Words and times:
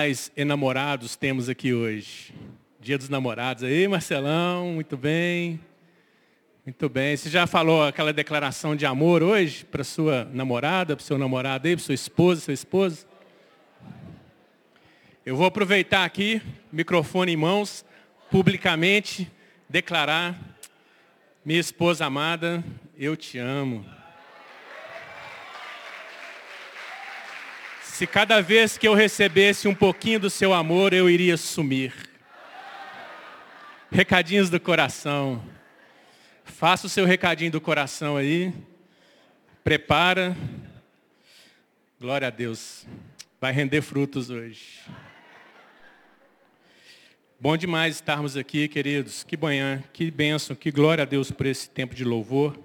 mais 0.00 0.30
enamorados 0.36 1.16
temos 1.16 1.48
aqui 1.48 1.74
hoje? 1.74 2.32
Dia 2.80 2.96
dos 2.96 3.08
namorados 3.08 3.64
aí, 3.64 3.88
Marcelão, 3.88 4.74
muito 4.74 4.96
bem. 4.96 5.58
Muito 6.64 6.88
bem. 6.88 7.16
Você 7.16 7.28
já 7.28 7.48
falou 7.48 7.82
aquela 7.82 8.12
declaração 8.12 8.76
de 8.76 8.86
amor 8.86 9.24
hoje 9.24 9.64
para 9.64 9.82
sua 9.82 10.24
namorada, 10.32 10.94
para 10.94 11.04
seu 11.04 11.18
namorado 11.18 11.66
aí, 11.66 11.74
para 11.74 11.84
sua 11.84 11.96
esposa, 11.96 12.42
seu 12.42 12.54
esposo? 12.54 13.08
Eu 15.26 15.34
vou 15.34 15.46
aproveitar 15.46 16.04
aqui, 16.04 16.40
microfone 16.70 17.32
em 17.32 17.36
mãos, 17.36 17.84
publicamente 18.30 19.28
declarar, 19.68 20.38
minha 21.44 21.58
esposa 21.58 22.06
amada, 22.06 22.62
eu 22.96 23.16
te 23.16 23.36
amo. 23.36 23.84
Se 27.98 28.06
cada 28.06 28.40
vez 28.40 28.78
que 28.78 28.86
eu 28.86 28.94
recebesse 28.94 29.66
um 29.66 29.74
pouquinho 29.74 30.20
do 30.20 30.30
seu 30.30 30.54
amor, 30.54 30.92
eu 30.92 31.10
iria 31.10 31.36
sumir. 31.36 31.92
Recadinhos 33.90 34.48
do 34.48 34.60
coração. 34.60 35.44
Faça 36.44 36.86
o 36.86 36.88
seu 36.88 37.04
recadinho 37.04 37.50
do 37.50 37.60
coração 37.60 38.16
aí. 38.16 38.54
Prepara. 39.64 40.36
Glória 42.00 42.28
a 42.28 42.30
Deus. 42.30 42.86
Vai 43.40 43.50
render 43.50 43.82
frutos 43.82 44.30
hoje. 44.30 44.78
Bom 47.40 47.56
demais 47.56 47.96
estarmos 47.96 48.36
aqui, 48.36 48.68
queridos. 48.68 49.24
Que 49.24 49.36
manhã, 49.36 49.82
que 49.92 50.08
bênção, 50.08 50.54
que 50.54 50.70
glória 50.70 51.02
a 51.02 51.04
Deus 51.04 51.32
por 51.32 51.46
esse 51.46 51.68
tempo 51.68 51.96
de 51.96 52.04
louvor. 52.04 52.56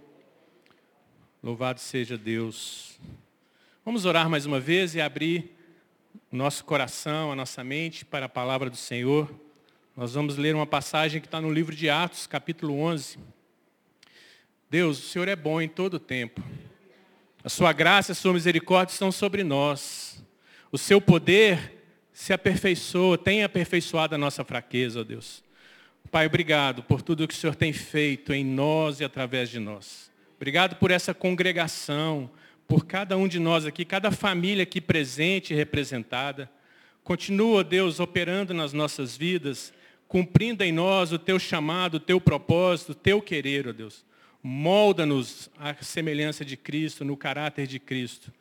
Louvado 1.42 1.80
seja 1.80 2.20
Deus. 2.20 3.00
Vamos 3.86 4.06
orar 4.06 4.30
mais 4.30 4.46
uma 4.46 4.62
vez 4.62 4.96
e 4.96 5.02
abrir 5.02 5.52
o 6.32 6.38
nosso 6.38 6.64
coração, 6.64 7.34
a 7.34 7.36
nossa 7.36 7.66
mente 7.66 8.06
para 8.06 8.28
a 8.28 8.30
palavra 8.30 8.70
do 8.70 8.78
Senhor. 8.78 9.30
Nós 9.94 10.14
vamos 10.14 10.38
ler 10.38 10.56
uma 10.56 10.66
passagem 10.66 11.20
que 11.20 11.28
está 11.28 11.42
no 11.42 11.52
livro 11.52 11.76
de 11.76 11.90
Atos, 11.90 12.26
capítulo 12.26 12.80
11. 12.80 13.20
Deus, 14.70 15.00
o 15.00 15.02
Senhor 15.02 15.28
é 15.28 15.36
bom 15.36 15.62
em 15.62 15.68
todo 15.68 15.96
o 15.96 16.00
tempo. 16.00 16.42
A 17.44 17.50
sua 17.50 17.74
graça 17.74 18.12
e 18.12 18.14
a 18.14 18.16
sua 18.16 18.32
misericórdia 18.32 18.94
estão 18.94 19.12
sobre 19.12 19.44
nós. 19.44 20.24
O 20.72 20.78
seu 20.78 21.02
poder 21.02 21.84
se 22.14 22.32
aperfeiçoa, 22.32 23.18
tem 23.18 23.44
aperfeiçoado 23.44 24.16
a 24.16 24.18
nossa 24.18 24.46
fraqueza, 24.46 25.02
ó 25.02 25.04
Deus. 25.04 25.44
Pai, 26.10 26.26
obrigado 26.26 26.84
por 26.84 27.02
tudo 27.02 27.28
que 27.28 27.34
o 27.34 27.38
Senhor 27.38 27.56
tem 27.56 27.74
feito 27.74 28.32
em 28.32 28.46
nós 28.46 29.02
e 29.02 29.04
através 29.04 29.50
de 29.50 29.60
nós. 29.60 30.10
Obrigado 30.38 30.78
por 30.78 30.90
essa 30.90 31.14
congregação, 31.14 32.32
por 32.68 32.86
cada 32.86 33.18
um 33.18 33.28
de 33.28 33.40
nós 33.40 33.66
aqui, 33.66 33.86
cada 33.86 34.12
família 34.12 34.64
aqui 34.64 34.80
presente 34.80 35.54
e 35.54 35.56
representada. 35.56 36.50
Continua, 37.04 37.64
Deus, 37.64 38.00
operando 38.00 38.54
nas 38.54 38.74
nossas 38.74 39.18
vidas, 39.18 39.74
cumprindo 40.08 40.64
em 40.64 40.72
nós 40.72 41.12
o 41.12 41.20
teu 41.20 41.38
chamado, 41.38 41.96
o 41.96 42.00
teu 42.00 42.20
propósito, 42.20 42.92
o 42.92 42.96
teu 42.96 43.22
querer, 43.22 43.68
ó 43.68 43.74
Deus. 43.74 44.06
Molda-nos 44.42 45.50
à 45.58 45.74
semelhança 45.82 46.44
de 46.44 46.58
Cristo, 46.58 47.06
no 47.06 47.16
caráter 47.16 47.68
de 47.68 47.80
Cristo. 47.80 48.32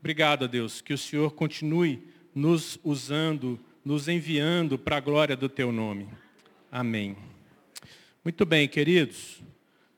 Obrigado, 0.00 0.48
Deus, 0.48 0.80
que 0.80 0.92
o 0.92 0.98
Senhor 0.98 1.32
continue 1.32 2.02
nos 2.34 2.78
usando, 2.82 3.60
nos 3.84 4.08
enviando 4.08 4.78
para 4.78 4.96
a 4.96 5.00
glória 5.00 5.36
do 5.36 5.48
teu 5.48 5.70
nome. 5.70 6.08
Amém. 6.70 7.16
Muito 8.24 8.44
bem, 8.46 8.66
queridos. 8.68 9.42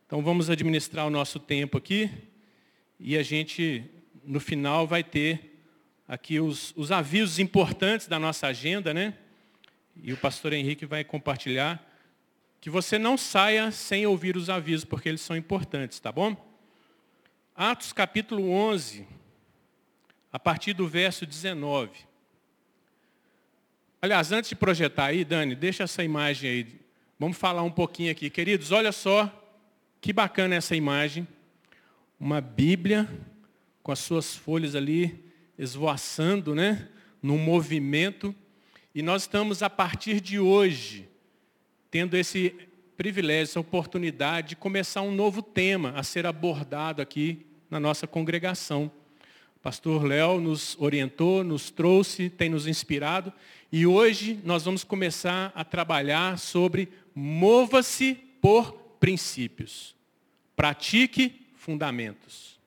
Então 0.06 0.22
vamos 0.22 0.50
administrar 0.50 1.06
o 1.06 1.10
nosso 1.10 1.38
tempo 1.38 1.78
aqui 1.78 2.10
e 2.98 3.17
a 3.17 3.23
gente, 3.23 3.84
no 4.25 4.41
final, 4.41 4.87
vai 4.87 5.03
ter 5.03 5.55
aqui 6.06 6.39
os, 6.39 6.73
os 6.77 6.92
avisos 6.92 7.39
importantes 7.39 8.06
da 8.06 8.19
nossa 8.19 8.47
agenda, 8.47 8.95
né? 8.95 9.14
E 10.03 10.12
o 10.12 10.17
pastor 10.17 10.53
Henrique 10.53 10.87
vai 10.87 11.05
compartilhar. 11.05 11.84
Que 12.61 12.70
você 12.70 12.98
não 12.98 13.17
saia 13.17 13.70
sem 13.70 14.06
ouvir 14.06 14.37
os 14.37 14.48
avisos, 14.48 14.84
porque 14.84 15.09
eles 15.09 15.20
são 15.20 15.37
importantes, 15.37 16.00
tá 16.00 16.11
bom? 16.11 16.37
Atos 17.54 17.93
capítulo 17.93 18.50
11, 18.50 19.06
a 20.33 20.38
partir 20.38 20.72
do 20.72 20.88
verso 20.88 21.27
19. 21.27 21.91
Aliás, 24.00 24.33
antes 24.33 24.49
de 24.49 24.56
projetar 24.56 25.06
aí, 25.06 25.25
Dani, 25.25 25.54
deixa 25.54 25.84
essa 25.84 26.03
imagem 26.03 26.50
aí. 26.50 26.81
Vamos 27.19 27.37
falar 27.37 27.62
um 27.62 27.71
pouquinho 27.71 28.10
aqui. 28.10 28.28
Queridos, 28.28 28.72
olha 28.72 28.93
só 28.93 29.31
que 30.00 30.12
bacana 30.12 30.54
essa 30.54 30.75
imagem 30.75 31.27
uma 32.24 32.40
Bíblia 32.40 33.06
com 33.82 33.92
as 33.92 33.98
suas 33.98 34.34
folhas 34.34 34.74
ali 34.74 35.22
esvoaçando, 35.58 36.54
né? 36.54 36.88
Num 37.22 37.36
movimento. 37.36 38.34
E 38.94 39.02
nós 39.02 39.24
estamos, 39.24 39.62
a 39.62 39.68
partir 39.68 40.22
de 40.22 40.38
hoje, 40.40 41.06
tendo 41.90 42.16
esse 42.16 42.54
privilégio, 42.96 43.42
essa 43.42 43.60
oportunidade 43.60 44.48
de 44.48 44.56
começar 44.56 45.02
um 45.02 45.14
novo 45.14 45.42
tema 45.42 45.92
a 45.94 46.02
ser 46.02 46.24
abordado 46.24 47.02
aqui 47.02 47.44
na 47.68 47.78
nossa 47.78 48.06
congregação. 48.06 48.91
O 49.56 49.60
pastor 49.60 50.02
Léo 50.02 50.41
nos 50.41 50.78
orientou, 50.80 51.44
nos 51.44 51.70
trouxe, 51.70 52.30
tem 52.30 52.48
nos 52.48 52.66
inspirado. 52.66 53.34
E 53.70 53.86
hoje 53.86 54.41
nós 54.42 54.64
vamos 54.64 54.82
começar 54.82 55.52
a 55.54 55.62
trabalhar 55.62 56.38
sobre 56.38 56.88
mova-se 57.14 58.14
por 58.41 58.72
princípios. 58.98 59.94
Pratique 60.56 61.44
fundamentos. 61.64 62.60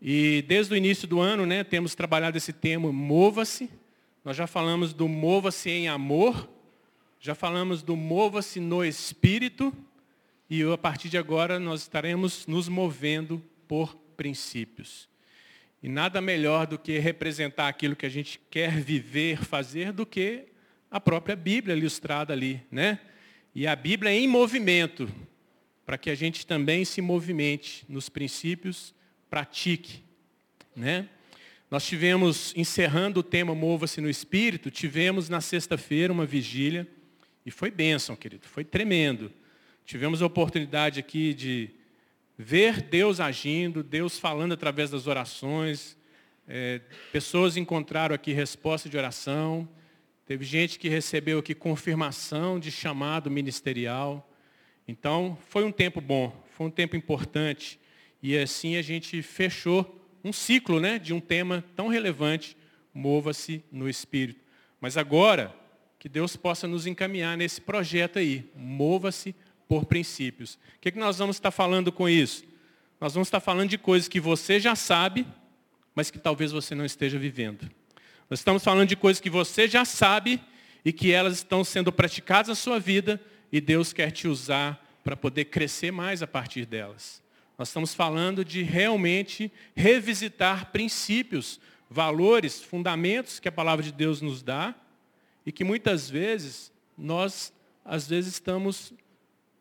E 0.00 0.44
desde 0.46 0.72
o 0.72 0.76
início 0.76 1.08
do 1.08 1.20
ano, 1.20 1.44
né, 1.44 1.64
temos 1.64 1.94
trabalhado 1.94 2.36
esse 2.36 2.52
tema 2.52 2.92
mova-se. 2.92 3.68
Nós 4.24 4.36
já 4.36 4.46
falamos 4.46 4.92
do 4.92 5.08
mova-se 5.08 5.68
em 5.68 5.88
amor, 5.88 6.48
já 7.18 7.34
falamos 7.34 7.82
do 7.82 7.96
mova-se 7.96 8.60
no 8.60 8.84
espírito, 8.84 9.74
e 10.48 10.62
a 10.62 10.78
partir 10.78 11.08
de 11.08 11.18
agora 11.18 11.58
nós 11.58 11.80
estaremos 11.80 12.46
nos 12.46 12.68
movendo 12.68 13.42
por 13.66 13.96
princípios. 14.16 15.08
E 15.82 15.88
nada 15.88 16.20
melhor 16.20 16.66
do 16.66 16.78
que 16.78 16.98
representar 16.98 17.66
aquilo 17.66 17.96
que 17.96 18.06
a 18.06 18.10
gente 18.10 18.40
quer 18.50 18.70
viver, 18.80 19.44
fazer, 19.44 19.90
do 19.92 20.06
que 20.06 20.44
a 20.90 21.00
própria 21.00 21.34
Bíblia 21.34 21.74
ilustrada 21.74 22.32
ali, 22.32 22.62
né? 22.70 23.00
E 23.54 23.66
a 23.66 23.74
Bíblia 23.74 24.12
em 24.12 24.28
movimento, 24.28 25.08
para 25.84 25.98
que 25.98 26.10
a 26.10 26.14
gente 26.14 26.46
também 26.46 26.84
se 26.84 27.00
movimente 27.00 27.84
nos 27.88 28.08
princípios, 28.08 28.94
pratique. 29.28 30.02
Né? 30.74 31.08
Nós 31.70 31.86
tivemos, 31.86 32.52
encerrando 32.56 33.20
o 33.20 33.22
tema 33.22 33.54
Mova-se 33.54 34.00
no 34.00 34.08
Espírito, 34.08 34.70
tivemos 34.70 35.28
na 35.28 35.40
sexta-feira 35.40 36.12
uma 36.12 36.26
vigília, 36.26 36.86
e 37.44 37.50
foi 37.50 37.70
bênção, 37.70 38.16
querido, 38.16 38.46
foi 38.46 38.64
tremendo. 38.64 39.30
Tivemos 39.84 40.22
a 40.22 40.26
oportunidade 40.26 40.98
aqui 40.98 41.34
de 41.34 41.70
ver 42.38 42.80
Deus 42.80 43.20
agindo, 43.20 43.82
Deus 43.82 44.18
falando 44.18 44.52
através 44.52 44.90
das 44.90 45.06
orações, 45.06 45.96
é, 46.48 46.80
pessoas 47.12 47.56
encontraram 47.56 48.14
aqui 48.14 48.32
resposta 48.32 48.88
de 48.88 48.96
oração, 48.96 49.68
teve 50.26 50.44
gente 50.44 50.78
que 50.78 50.88
recebeu 50.88 51.38
aqui 51.38 51.54
confirmação 51.54 52.58
de 52.58 52.70
chamado 52.70 53.30
ministerial. 53.30 54.30
Então, 54.86 55.38
foi 55.48 55.64
um 55.64 55.72
tempo 55.72 56.00
bom, 56.00 56.44
foi 56.56 56.66
um 56.66 56.70
tempo 56.70 56.96
importante. 56.96 57.78
E 58.22 58.36
assim 58.38 58.76
a 58.76 58.82
gente 58.82 59.20
fechou 59.22 60.00
um 60.22 60.32
ciclo 60.32 60.80
né, 60.80 60.98
de 60.98 61.12
um 61.12 61.20
tema 61.20 61.64
tão 61.76 61.88
relevante, 61.88 62.56
mova-se 62.92 63.62
no 63.70 63.88
Espírito. 63.88 64.40
Mas 64.80 64.96
agora, 64.96 65.54
que 65.98 66.08
Deus 66.08 66.36
possa 66.36 66.66
nos 66.66 66.86
encaminhar 66.86 67.36
nesse 67.36 67.60
projeto 67.60 68.18
aí, 68.18 68.50
mova-se 68.54 69.34
por 69.68 69.86
princípios. 69.86 70.54
O 70.76 70.80
que, 70.80 70.90
que 70.90 70.98
nós 70.98 71.18
vamos 71.18 71.36
estar 71.36 71.50
falando 71.50 71.90
com 71.90 72.08
isso? 72.08 72.44
Nós 73.00 73.14
vamos 73.14 73.28
estar 73.28 73.40
falando 73.40 73.70
de 73.70 73.78
coisas 73.78 74.08
que 74.08 74.20
você 74.20 74.60
já 74.60 74.74
sabe, 74.74 75.26
mas 75.94 76.10
que 76.10 76.18
talvez 76.18 76.52
você 76.52 76.74
não 76.74 76.84
esteja 76.84 77.18
vivendo. 77.18 77.70
Nós 78.28 78.40
estamos 78.40 78.64
falando 78.64 78.88
de 78.88 78.96
coisas 78.96 79.20
que 79.20 79.30
você 79.30 79.68
já 79.68 79.84
sabe 79.84 80.40
e 80.84 80.92
que 80.92 81.10
elas 81.12 81.34
estão 81.34 81.64
sendo 81.64 81.92
praticadas 81.92 82.48
na 82.48 82.54
sua 82.54 82.78
vida, 82.78 83.20
e 83.54 83.60
Deus 83.60 83.92
quer 83.92 84.10
te 84.10 84.26
usar 84.26 84.84
para 85.04 85.16
poder 85.16 85.44
crescer 85.44 85.92
mais 85.92 86.24
a 86.24 86.26
partir 86.26 86.66
delas. 86.66 87.22
Nós 87.56 87.68
estamos 87.68 87.94
falando 87.94 88.44
de 88.44 88.64
realmente 88.64 89.48
revisitar 89.76 90.72
princípios, 90.72 91.60
valores, 91.88 92.60
fundamentos 92.60 93.38
que 93.38 93.46
a 93.46 93.52
palavra 93.52 93.84
de 93.84 93.92
Deus 93.92 94.20
nos 94.20 94.42
dá 94.42 94.74
e 95.46 95.52
que 95.52 95.62
muitas 95.62 96.10
vezes 96.10 96.72
nós, 96.98 97.52
às 97.84 98.08
vezes, 98.08 98.32
estamos 98.32 98.92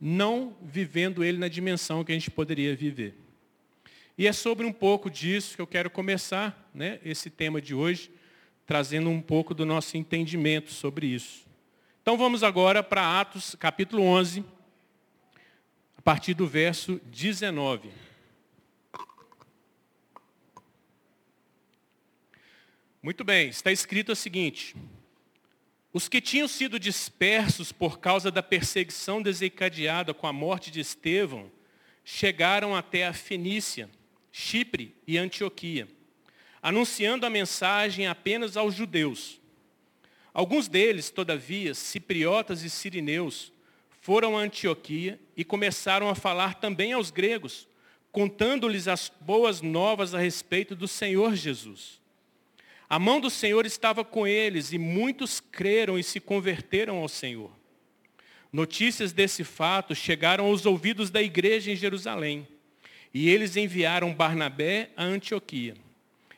não 0.01 0.57
vivendo 0.59 1.23
ele 1.23 1.37
na 1.37 1.47
dimensão 1.47 2.03
que 2.03 2.11
a 2.11 2.15
gente 2.15 2.31
poderia 2.31 2.75
viver. 2.75 3.15
E 4.17 4.25
é 4.25 4.33
sobre 4.33 4.65
um 4.65 4.73
pouco 4.73 5.07
disso 5.07 5.55
que 5.55 5.61
eu 5.61 5.67
quero 5.67 5.91
começar 5.91 6.67
né, 6.73 6.99
esse 7.05 7.29
tema 7.29 7.61
de 7.61 7.75
hoje, 7.75 8.09
trazendo 8.65 9.11
um 9.11 9.21
pouco 9.21 9.53
do 9.53 9.67
nosso 9.67 9.97
entendimento 9.97 10.71
sobre 10.71 11.05
isso. 11.05 11.52
Então 12.03 12.17
vamos 12.17 12.44
agora 12.44 12.83
para 12.83 13.21
Atos 13.21 13.55
capítulo 13.57 14.03
11, 14.03 14.44
a 15.97 16.01
partir 16.01 16.33
do 16.33 16.45
verso 16.45 17.00
19. 17.05 17.89
Muito 23.01 23.23
bem, 23.23 23.47
está 23.47 23.71
escrito 23.71 24.11
o 24.11 24.15
seguinte: 24.17 24.75
os 25.94 26.09
que 26.09 26.19
tinham 26.19 26.45
sido 26.45 26.77
dispersos 26.77 27.71
por 27.71 27.97
causa 28.00 28.29
da 28.29 28.44
perseguição 28.44 29.21
desencadeada 29.21 30.13
com 30.13 30.27
a 30.27 30.33
morte 30.33 30.69
de 30.69 30.81
Estevão 30.81 31.50
chegaram 32.03 32.75
até 32.75 33.07
a 33.07 33.13
Fenícia, 33.13 33.89
Chipre 34.29 34.94
e 35.07 35.17
Antioquia, 35.17 35.88
anunciando 36.61 37.25
a 37.25 37.29
mensagem 37.29 38.07
apenas 38.07 38.57
aos 38.57 38.75
judeus. 38.75 39.41
Alguns 40.33 40.68
deles, 40.68 41.09
todavia, 41.09 41.74
cipriotas 41.74 42.63
e 42.63 42.69
sirineus, 42.69 43.51
foram 44.01 44.38
a 44.38 44.41
Antioquia 44.41 45.19
e 45.38 45.44
começaram 45.44 46.09
a 46.09 46.15
falar 46.15 46.56
também 46.56 46.91
aos 46.91 47.12
gregos, 47.12 47.68
contando-lhes 48.12 48.88
as 48.88 49.12
boas 49.21 49.62
novas 49.62 50.13
a 50.13 50.19
respeito 50.19 50.75
do 50.75 50.88
Senhor 50.88 51.35
Jesus. 51.35 52.01
A 52.89 53.00
mão 53.00 53.19
do 53.19 53.30
Senhor 53.30 53.65
estava 53.65 54.03
com 54.03 54.27
eles 54.27 54.74
e 54.74 54.77
muitos 54.77 55.39
creram 55.39 55.97
e 55.97 56.03
se 56.03 56.19
converteram 56.19 56.97
ao 56.97 57.07
Senhor. 57.07 57.51
Notícias 58.51 59.13
desse 59.13 59.44
fato 59.44 59.95
chegaram 59.95 60.45
aos 60.45 60.65
ouvidos 60.65 61.09
da 61.09 61.21
igreja 61.21 61.71
em 61.71 61.75
Jerusalém 61.75 62.47
e 63.13 63.29
eles 63.29 63.56
enviaram 63.56 64.13
Barnabé 64.13 64.89
a 64.97 65.03
Antioquia. 65.03 65.75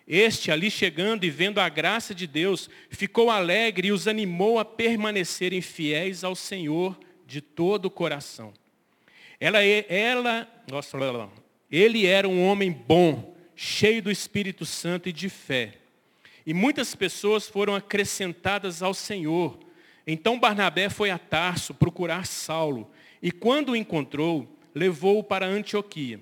Este, 0.08 0.52
ali 0.52 0.70
chegando 0.70 1.24
e 1.24 1.30
vendo 1.32 1.60
a 1.60 1.68
graça 1.68 2.14
de 2.14 2.28
Deus, 2.28 2.70
ficou 2.90 3.32
alegre 3.32 3.88
e 3.88 3.92
os 3.92 4.08
animou 4.08 4.60
a 4.60 4.66
permanecerem 4.66 5.62
fiéis 5.62 6.24
ao 6.24 6.36
Senhor 6.36 6.98
de 7.26 7.42
todo 7.42 7.86
o 7.86 7.92
coração. 7.92 8.54
Ela, 9.40 9.64
ela, 9.64 10.48
nossa, 10.70 10.98
ele 11.72 12.06
era 12.06 12.30
um 12.30 12.46
homem 12.46 12.72
bom, 12.72 13.36
cheio 13.56 14.02
do 14.02 14.12
Espírito 14.12 14.66
Santo 14.66 15.10
e 15.10 15.14
de 15.14 15.28
fé. 15.28 15.74
E 16.46 16.54
muitas 16.54 16.94
pessoas 16.94 17.48
foram 17.50 17.74
acrescentadas 17.74 18.84
ao 18.84 18.94
Senhor. 18.94 19.58
Então 20.06 20.40
Barnabé 20.40 20.88
foi 20.88 21.10
a 21.10 21.18
Tarso 21.18 21.74
procurar 21.74 22.28
Saulo, 22.28 22.92
e 23.22 23.32
quando 23.32 23.70
o 23.70 23.76
encontrou, 23.76 24.48
levou-o 24.74 25.24
para 25.24 25.48
Antioquia. 25.48 26.20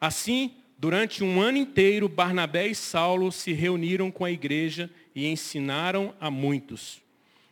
Assim, 0.00 0.54
durante 0.84 1.24
um 1.24 1.40
ano 1.40 1.56
inteiro, 1.56 2.10
Barnabé 2.10 2.66
e 2.66 2.74
Saulo 2.74 3.32
se 3.32 3.54
reuniram 3.54 4.10
com 4.10 4.22
a 4.22 4.30
igreja 4.30 4.90
e 5.14 5.26
ensinaram 5.26 6.14
a 6.20 6.30
muitos. 6.30 7.00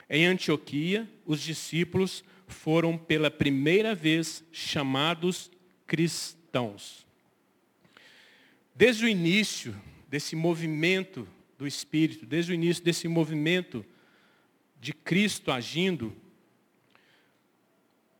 Em 0.07 0.27
Antioquia, 0.27 1.09
os 1.25 1.41
discípulos 1.41 2.23
foram 2.47 2.99
pela 2.99 3.31
primeira 3.31 3.95
vez 3.95 4.45
chamados 4.53 5.51
cristãos. 5.87 7.07
Desde 8.75 9.07
o 9.07 9.09
início 9.09 9.75
desse 10.11 10.37
movimento 10.37 11.27
do 11.57 11.67
Espírito, 11.67 12.27
desde 12.27 12.53
o 12.53 12.55
início 12.55 12.85
desse 12.85 13.09
movimento 13.09 13.83
de 14.79 14.93
Cristo 14.93 15.51
agindo, 15.51 16.15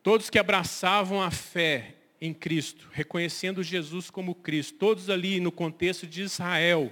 todos 0.01 0.31
que 0.31 0.39
abraçavam 0.39 1.21
a 1.21 1.29
fé 1.29 1.97
em 2.25 2.33
Cristo, 2.33 2.87
reconhecendo 2.91 3.61
Jesus 3.61 4.09
como 4.09 4.33
Cristo, 4.33 4.77
todos 4.77 5.09
ali 5.09 5.39
no 5.39 5.51
contexto 5.51 6.07
de 6.07 6.21
Israel, 6.21 6.91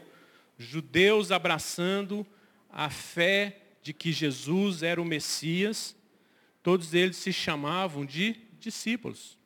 judeus 0.57 1.31
abraçando 1.31 2.25
a 2.69 2.89
fé 2.89 3.61
de 3.81 3.93
que 3.93 4.11
Jesus 4.11 4.83
era 4.83 5.01
o 5.01 5.05
Messias, 5.05 5.95
Todos 6.63 6.93
eles 6.93 7.17
se 7.17 7.33
chamavam 7.33 8.05
de 8.05 8.35
discípulos, 8.59 9.37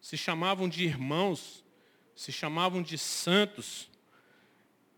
se 0.00 0.16
chamavam 0.16 0.68
de 0.68 0.84
irmãos, 0.84 1.62
se 2.14 2.32
chamavam 2.32 2.82
de 2.82 2.96
santos. 2.96 3.90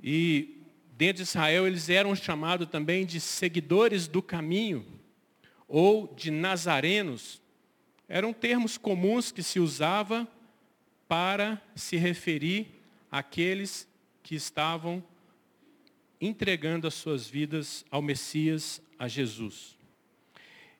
E 0.00 0.62
dentro 0.92 1.16
de 1.16 1.28
Israel 1.28 1.66
eles 1.66 1.88
eram 1.88 2.14
chamados 2.14 2.68
também 2.68 3.04
de 3.04 3.20
seguidores 3.20 4.06
do 4.06 4.22
caminho 4.22 4.86
ou 5.66 6.14
de 6.14 6.30
nazarenos. 6.30 7.42
Eram 8.08 8.32
termos 8.32 8.78
comuns 8.78 9.30
que 9.30 9.42
se 9.42 9.60
usava 9.60 10.26
para 11.06 11.60
se 11.74 11.96
referir 11.96 12.68
àqueles 13.10 13.86
que 14.22 14.34
estavam 14.34 15.04
entregando 16.20 16.86
as 16.86 16.94
suas 16.94 17.28
vidas 17.28 17.84
ao 17.90 18.00
Messias, 18.00 18.80
a 18.98 19.06
Jesus. 19.06 19.76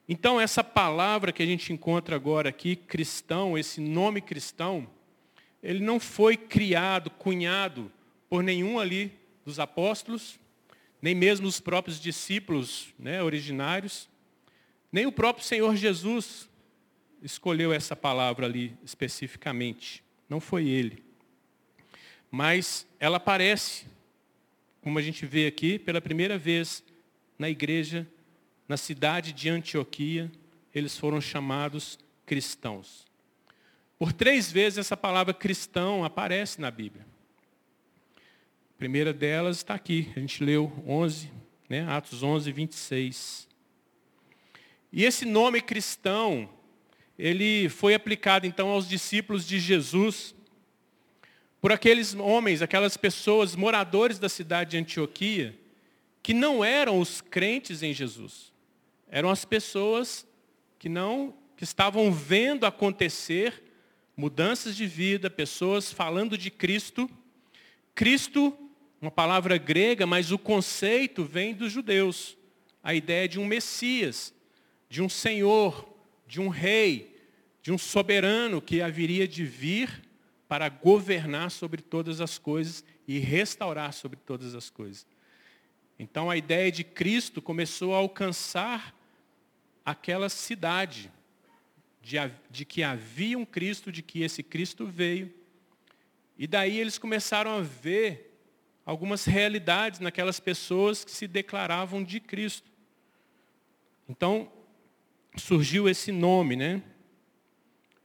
Então, 0.09 0.41
essa 0.41 0.65
palavra 0.65 1.31
que 1.33 1.43
a 1.43 1.47
gente 1.47 1.73
encontra 1.73 2.17
agora 2.17 2.49
aqui, 2.49 2.75
cristão, 2.75 3.59
esse 3.59 3.81
nome 3.81 4.23
cristão, 4.23 4.89
ele 5.63 5.81
não 5.81 6.01
foi 6.01 6.37
criado, 6.37 7.11
cunhado 7.11 7.93
por 8.29 8.43
nenhum 8.43 8.79
ali 8.79 9.13
dos 9.45 9.61
apóstolos, 9.61 10.41
nem 11.01 11.15
mesmo 11.15 11.47
os 11.47 11.61
próprios 11.61 12.01
discípulos 12.01 12.93
né, 12.99 13.23
originários, 13.23 14.09
nem 14.91 15.07
o 15.07 15.13
próprio 15.13 15.45
Senhor 15.45 15.77
Jesus 15.77 16.49
escolheu 17.23 17.73
essa 17.73 17.97
palavra 17.97 18.47
ali 18.47 18.77
especificamente. 18.85 20.03
Não 20.29 20.41
foi 20.41 20.69
ele. 20.69 21.03
Mas 22.31 22.87
ela 23.01 23.17
aparece, 23.17 23.87
como 24.83 24.99
a 24.99 25.03
gente 25.03 25.25
vê 25.25 25.47
aqui, 25.47 25.79
pela 25.79 26.01
primeira 26.01 26.37
vez 26.37 26.85
na 27.39 27.49
igreja 27.49 28.07
na 28.69 28.77
cidade 28.77 29.33
de 29.33 29.49
Antioquia, 29.49 30.31
eles 30.75 30.97
foram 30.99 31.21
chamados 31.21 31.99
cristãos. 32.27 33.07
Por 33.99 34.13
três 34.13 34.53
vezes 34.53 34.79
essa 34.79 34.97
palavra 34.97 35.33
cristão 35.33 36.05
aparece 36.05 36.61
na 36.61 36.71
Bíblia. 36.71 37.07
A 38.17 38.79
primeira 38.79 39.13
delas 39.13 39.57
está 39.57 39.75
aqui, 39.75 40.13
a 40.15 40.21
gente 40.21 40.45
leu 40.45 40.71
11, 40.87 41.33
né? 41.69 41.85
Atos 41.89 42.23
11, 42.23 42.53
26. 42.53 43.49
E 44.93 45.05
esse 45.05 45.25
nome 45.25 45.61
cristão, 45.61 46.49
ele 47.19 47.69
foi 47.69 47.95
aplicado 47.95 48.47
então 48.47 48.69
aos 48.69 48.89
discípulos 48.89 49.47
de 49.47 49.59
Jesus, 49.59 50.35
por 51.61 51.73
aqueles 51.73 52.15
homens, 52.15 52.63
aquelas 52.63 52.97
pessoas, 52.97 53.57
moradores 53.57 54.19
da 54.19 54.29
cidade 54.29 54.73
de 54.73 54.77
Antioquia, 54.77 55.59
que 56.23 56.33
não 56.33 56.65
eram 56.65 57.01
os 57.01 57.21
crentes 57.21 57.83
em 57.83 57.93
Jesus. 57.93 58.53
Eram 59.11 59.31
as 59.31 59.45
pessoas 59.45 60.27
que 60.79 60.89
não 60.89 61.35
que 61.57 61.65
estavam 61.65 62.13
vendo 62.13 62.65
acontecer 62.65 63.65
mudanças 64.17 64.77
de 64.77 64.87
vida, 64.87 65.29
pessoas 65.29 65.93
falando 65.93 66.39
de 66.39 66.53
Cristo. 66.53 67.11
Cristo, 67.97 68.57
uma 69.01 69.11
palavra 69.11 69.57
grega, 69.57 70.07
mas 70.07 70.31
o 70.31 70.39
conceito 70.39 71.25
vem 71.25 71.53
dos 71.53 71.73
judeus. 71.73 72.37
A 72.81 72.95
ideia 72.95 73.29
de 73.29 73.41
um 73.41 73.45
Messias, 73.45 74.33
de 74.89 75.03
um 75.03 75.09
Senhor, 75.09 75.98
de 76.29 76.41
um 76.41 76.49
rei, 76.49 77.17
de 77.63 77.73
um 77.73 77.79
soberano 77.79 78.61
que 78.61 78.83
haveria 78.83 79.27
de 79.27 79.45
vir 79.45 80.05
para 80.47 80.69
governar 80.69 81.51
sobre 81.51 81.81
todas 81.81 82.21
as 82.21 82.39
coisas 82.39 82.85
e 83.07 83.19
restaurar 83.19 83.93
sobre 83.93 84.19
todas 84.19 84.55
as 84.55 84.69
coisas. 84.69 85.07
Então 85.99 86.31
a 86.31 86.37
ideia 86.37 86.71
de 86.71 86.85
Cristo 86.85 87.41
começou 87.41 87.95
a 87.95 87.99
alcançar 87.99 88.95
aquela 89.85 90.29
cidade 90.29 91.11
de, 92.03 92.17
de 92.51 92.65
que 92.65 92.83
havia 92.83 93.39
um 93.39 93.45
Cristo, 93.45 93.91
de 93.91 94.03
que 94.03 94.23
esse 94.23 94.43
Cristo 94.43 94.87
veio. 94.87 95.33
E 96.39 96.47
daí 96.47 96.79
eles 96.79 96.99
começaram 96.99 97.57
a 97.57 97.61
ver 97.63 98.39
algumas 98.85 99.25
realidades 99.25 99.99
naquelas 99.99 100.39
pessoas 100.39 101.05
que 101.05 101.11
se 101.11 101.27
declaravam 101.27 102.05
de 102.05 102.21
Cristo. 102.21 102.71
Então, 104.09 104.51
surgiu 105.39 105.89
esse 105.89 106.13
nome, 106.13 106.57
né? 106.57 106.83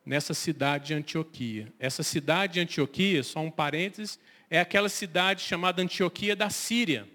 Nessa 0.06 0.34
cidade 0.34 0.88
de 0.88 0.94
Antioquia. 0.94 1.72
Essa 1.80 2.04
cidade 2.04 2.54
de 2.54 2.60
Antioquia, 2.60 3.24
só 3.24 3.40
um 3.40 3.52
parênteses, 3.52 4.20
é 4.50 4.60
aquela 4.60 4.90
cidade 4.90 5.42
chamada 5.42 5.82
Antioquia 5.82 6.36
da 6.36 6.50
Síria. 6.50 7.08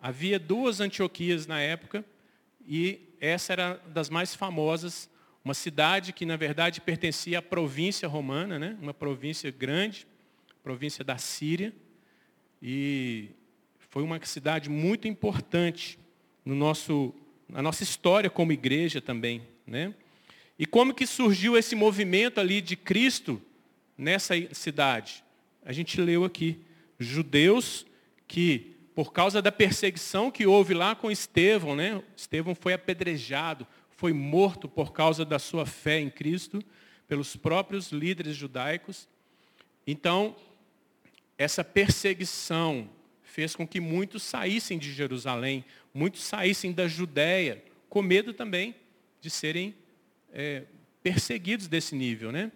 Havia 0.00 0.38
duas 0.38 0.80
Antioquias 0.80 1.46
na 1.46 1.60
época, 1.60 2.04
e 2.66 3.00
essa 3.20 3.52
era 3.52 3.80
das 3.88 4.10
mais 4.10 4.34
famosas, 4.34 5.08
uma 5.44 5.54
cidade 5.54 6.12
que 6.12 6.26
na 6.26 6.36
verdade 6.36 6.80
pertencia 6.80 7.38
à 7.38 7.42
província 7.42 8.08
romana, 8.08 8.58
né? 8.58 8.76
uma 8.80 8.92
província 8.92 9.50
grande, 9.50 10.06
província 10.62 11.04
da 11.04 11.16
Síria, 11.16 11.72
e 12.60 13.30
foi 13.90 14.02
uma 14.02 14.22
cidade 14.24 14.68
muito 14.68 15.06
importante 15.06 15.98
no 16.44 16.54
nosso, 16.54 17.14
na 17.48 17.62
nossa 17.62 17.82
história 17.82 18.28
como 18.28 18.52
igreja 18.52 19.00
também. 19.00 19.42
Né? 19.66 19.94
E 20.58 20.66
como 20.66 20.94
que 20.94 21.06
surgiu 21.06 21.56
esse 21.56 21.74
movimento 21.74 22.40
ali 22.40 22.60
de 22.60 22.76
Cristo 22.76 23.40
nessa 23.96 24.34
cidade? 24.52 25.24
A 25.64 25.72
gente 25.72 26.00
leu 26.00 26.24
aqui, 26.24 26.60
judeus 26.98 27.86
que 28.26 28.74
por 28.94 29.12
causa 29.12 29.42
da 29.42 29.52
perseguição 29.52 30.30
que 30.30 30.46
houve 30.46 30.72
lá 30.72 30.94
com 30.94 31.10
Estevão, 31.10 31.76
né? 31.76 32.02
Estevão 32.16 32.54
foi 32.54 32.72
apedrejado, 32.72 33.66
foi 33.90 34.12
morto 34.14 34.66
por 34.68 34.90
causa 34.90 35.22
da 35.22 35.38
sua 35.38 35.66
fé 35.66 36.00
em 36.00 36.08
Cristo, 36.08 36.62
pelos 37.06 37.36
próprios 37.36 37.92
líderes 37.92 38.34
judaicos. 38.34 39.06
Então, 39.86 40.34
essa 41.36 41.62
perseguição 41.62 42.88
fez 43.36 43.54
com 43.54 43.68
que 43.68 43.80
muitos 43.80 44.22
saíssem 44.22 44.78
de 44.78 44.90
Jerusalém, 44.90 45.62
muitos 45.92 46.22
saíssem 46.22 46.72
da 46.72 46.88
Judéia, 46.88 47.62
com 47.86 48.00
medo 48.00 48.32
também 48.32 48.74
de 49.20 49.28
serem 49.28 49.74
é, 50.32 50.62
perseguidos 51.02 51.68
desse 51.68 51.94
nível. 51.94 52.32
Né? 52.32 52.50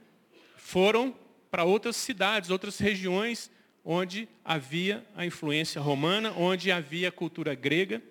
Foram 0.56 1.14
para 1.50 1.64
outras 1.64 1.96
cidades, 1.96 2.48
outras 2.48 2.78
regiões 2.78 3.50
onde 3.84 4.26
havia 4.42 5.04
a 5.14 5.26
influência 5.26 5.82
romana, 5.82 6.32
onde 6.32 6.72
havia 6.72 7.10
a 7.10 7.12
cultura 7.12 7.54
grega. 7.54 8.02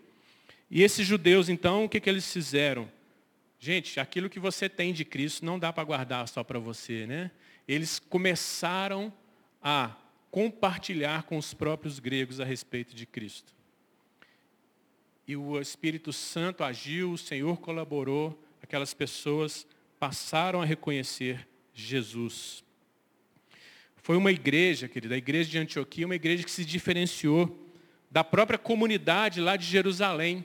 E 0.69 0.83
esses 0.83 1.07
judeus, 1.07 1.49
então, 1.49 1.85
o 1.85 1.89
que, 1.89 1.99
que 1.99 2.07
eles 2.07 2.31
fizeram? 2.31 2.87
Gente, 3.59 3.99
aquilo 3.99 4.29
que 4.29 4.39
você 4.39 4.69
tem 4.69 4.93
de 4.93 5.03
Cristo 5.03 5.43
não 5.43 5.57
dá 5.57 5.73
para 5.73 5.83
guardar 5.83 6.27
só 6.27 6.43
para 6.43 6.59
você, 6.59 7.07
né? 7.07 7.31
Eles 7.67 7.97
começaram 7.97 9.11
a 9.59 9.95
compartilhar 10.31 11.23
com 11.23 11.37
os 11.37 11.53
próprios 11.53 11.99
gregos 11.99 12.39
a 12.39 12.45
respeito 12.45 12.95
de 12.95 13.05
Cristo. 13.05 13.53
E 15.27 15.35
o 15.35 15.59
Espírito 15.59 16.11
Santo 16.11 16.63
agiu, 16.63 17.11
o 17.11 17.17
Senhor 17.17 17.59
colaborou, 17.59 18.41
aquelas 18.61 18.93
pessoas 18.93 19.67
passaram 19.99 20.61
a 20.61 20.65
reconhecer 20.65 21.47
Jesus. 21.73 22.63
Foi 23.97 24.17
uma 24.17 24.31
igreja, 24.31 24.87
querida, 24.87 25.15
a 25.15 25.17
igreja 25.17 25.49
de 25.49 25.59
Antioquia, 25.59 26.05
uma 26.05 26.15
igreja 26.15 26.43
que 26.43 26.49
se 26.49 26.65
diferenciou 26.65 27.57
da 28.09 28.23
própria 28.23 28.57
comunidade 28.57 29.39
lá 29.39 29.55
de 29.55 29.65
Jerusalém. 29.65 30.43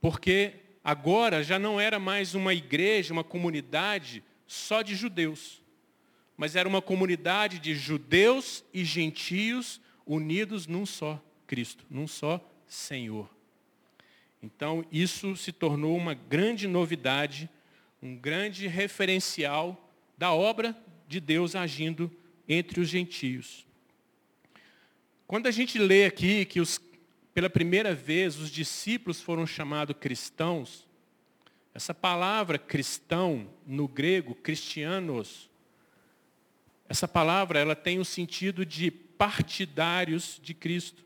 Porque 0.00 0.54
agora 0.82 1.42
já 1.42 1.58
não 1.58 1.78
era 1.78 1.98
mais 1.98 2.34
uma 2.34 2.54
igreja, 2.54 3.12
uma 3.12 3.24
comunidade 3.24 4.22
só 4.46 4.80
de 4.80 4.94
judeus, 4.94 5.60
mas 6.38 6.54
era 6.54 6.68
uma 6.68 6.80
comunidade 6.80 7.58
de 7.58 7.74
judeus 7.74 8.64
e 8.72 8.84
gentios 8.84 9.80
unidos 10.06 10.68
num 10.68 10.86
só 10.86 11.20
Cristo, 11.48 11.84
num 11.90 12.06
só 12.06 12.40
Senhor. 12.68 13.28
Então, 14.40 14.84
isso 14.92 15.36
se 15.36 15.50
tornou 15.50 15.96
uma 15.96 16.14
grande 16.14 16.68
novidade, 16.68 17.50
um 18.00 18.16
grande 18.16 18.68
referencial 18.68 19.90
da 20.16 20.32
obra 20.32 20.76
de 21.08 21.18
Deus 21.18 21.56
agindo 21.56 22.08
entre 22.48 22.80
os 22.80 22.88
gentios. 22.88 23.66
Quando 25.26 25.48
a 25.48 25.50
gente 25.50 25.76
lê 25.76 26.04
aqui 26.04 26.44
que 26.44 26.60
os, 26.60 26.80
pela 27.34 27.50
primeira 27.50 27.92
vez 27.92 28.38
os 28.38 28.48
discípulos 28.48 29.20
foram 29.20 29.44
chamados 29.44 29.96
cristãos, 29.98 30.86
essa 31.74 31.92
palavra 31.92 32.58
cristão 32.58 33.50
no 33.66 33.88
grego, 33.88 34.36
cristianos, 34.36 35.50
essa 36.88 37.06
palavra 37.06 37.58
ela 37.58 37.76
tem 37.76 37.98
o 37.98 38.04
sentido 38.04 38.64
de 38.64 38.90
partidários 38.90 40.40
de 40.42 40.54
Cristo. 40.54 41.04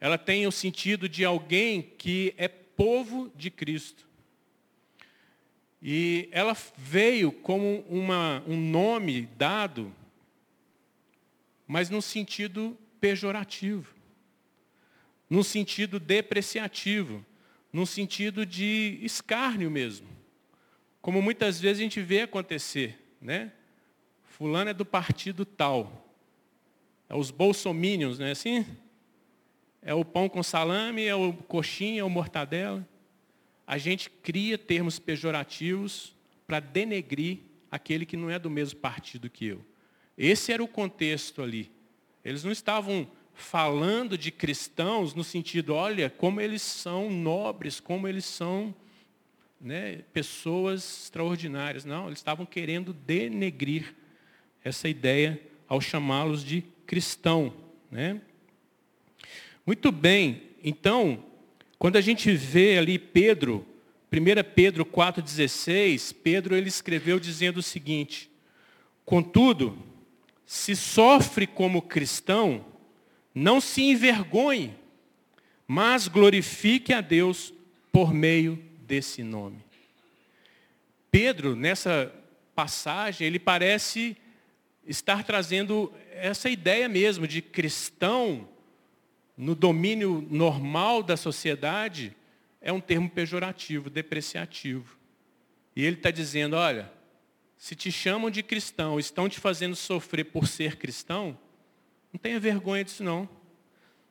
Ela 0.00 0.18
tem 0.18 0.46
o 0.46 0.52
sentido 0.52 1.08
de 1.08 1.24
alguém 1.24 1.82
que 1.82 2.34
é 2.36 2.48
povo 2.48 3.30
de 3.36 3.50
Cristo. 3.50 4.06
E 5.82 6.28
ela 6.32 6.56
veio 6.76 7.30
como 7.30 7.84
uma, 7.88 8.42
um 8.46 8.56
nome 8.56 9.28
dado 9.36 9.94
mas 11.66 11.90
no 11.90 12.02
sentido 12.02 12.76
pejorativo, 13.00 13.94
no 15.28 15.42
sentido 15.42 15.98
depreciativo, 15.98 17.24
no 17.72 17.86
sentido 17.86 18.46
de 18.46 18.98
escárnio 19.02 19.70
mesmo. 19.70 20.06
Como 21.00 21.20
muitas 21.20 21.60
vezes 21.60 21.80
a 21.80 21.82
gente 21.82 22.00
vê 22.00 22.22
acontecer, 22.22 22.98
né? 23.20 23.52
Fulano 24.36 24.70
é 24.70 24.74
do 24.74 24.84
partido 24.84 25.44
tal. 25.44 26.12
É 27.08 27.14
os 27.14 27.30
bolsominions, 27.30 28.18
não 28.18 28.26
é 28.26 28.32
assim? 28.32 28.66
É 29.80 29.94
o 29.94 30.04
pão 30.04 30.28
com 30.28 30.42
salame, 30.42 31.04
é 31.04 31.14
o 31.14 31.32
coxinha, 31.32 32.00
é 32.00 32.04
o 32.04 32.10
mortadela. 32.10 32.84
A 33.64 33.78
gente 33.78 34.10
cria 34.10 34.58
termos 34.58 34.98
pejorativos 34.98 36.16
para 36.48 36.58
denegrir 36.58 37.38
aquele 37.70 38.04
que 38.04 38.16
não 38.16 38.28
é 38.28 38.36
do 38.36 38.50
mesmo 38.50 38.80
partido 38.80 39.30
que 39.30 39.46
eu. 39.46 39.64
Esse 40.18 40.52
era 40.52 40.64
o 40.64 40.68
contexto 40.68 41.40
ali. 41.40 41.70
Eles 42.24 42.42
não 42.42 42.50
estavam 42.50 43.06
falando 43.34 44.18
de 44.18 44.32
cristãos 44.32 45.14
no 45.14 45.22
sentido, 45.22 45.74
olha, 45.74 46.10
como 46.10 46.40
eles 46.40 46.62
são 46.62 47.08
nobres, 47.08 47.78
como 47.78 48.08
eles 48.08 48.24
são 48.24 48.74
né, 49.60 49.98
pessoas 50.12 51.04
extraordinárias. 51.04 51.84
Não, 51.84 52.08
eles 52.08 52.18
estavam 52.18 52.44
querendo 52.44 52.92
denegrir 52.92 53.94
essa 54.64 54.88
ideia 54.88 55.38
ao 55.68 55.80
chamá-los 55.80 56.42
de 56.42 56.64
cristão. 56.86 57.52
Né? 57.90 58.20
Muito 59.66 59.92
bem, 59.92 60.42
então, 60.62 61.22
quando 61.78 61.96
a 61.96 62.00
gente 62.00 62.32
vê 62.32 62.78
ali 62.78 62.98
Pedro, 62.98 63.66
1 64.10 64.54
Pedro 64.54 64.86
4,16, 64.86 66.14
Pedro 66.22 66.56
ele 66.56 66.68
escreveu 66.68 67.20
dizendo 67.20 67.58
o 67.58 67.62
seguinte, 67.62 68.30
contudo, 69.04 69.78
se 70.46 70.74
sofre 70.74 71.46
como 71.46 71.82
cristão, 71.82 72.64
não 73.34 73.60
se 73.60 73.82
envergonhe, 73.82 74.74
mas 75.66 76.08
glorifique 76.08 76.92
a 76.92 77.00
Deus 77.00 77.52
por 77.92 78.14
meio 78.14 78.62
desse 78.86 79.22
nome. 79.22 79.58
Pedro, 81.10 81.54
nessa 81.54 82.12
passagem, 82.54 83.26
ele 83.26 83.38
parece 83.38 84.16
estar 84.86 85.24
trazendo 85.24 85.92
essa 86.12 86.48
ideia 86.48 86.88
mesmo 86.88 87.26
de 87.26 87.40
cristão 87.40 88.48
no 89.36 89.54
domínio 89.54 90.26
normal 90.30 91.02
da 91.02 91.16
sociedade, 91.16 92.16
é 92.60 92.72
um 92.72 92.80
termo 92.80 93.10
pejorativo, 93.10 93.90
depreciativo. 93.90 94.96
E 95.74 95.84
ele 95.84 95.96
está 95.96 96.10
dizendo, 96.10 96.56
olha, 96.56 96.90
se 97.56 97.74
te 97.74 97.90
chamam 97.90 98.30
de 98.30 98.42
cristão, 98.42 98.98
estão 98.98 99.28
te 99.28 99.40
fazendo 99.40 99.74
sofrer 99.74 100.24
por 100.24 100.46
ser 100.46 100.76
cristão, 100.76 101.36
não 102.12 102.18
tenha 102.18 102.38
vergonha 102.38 102.84
disso 102.84 103.02
não. 103.02 103.28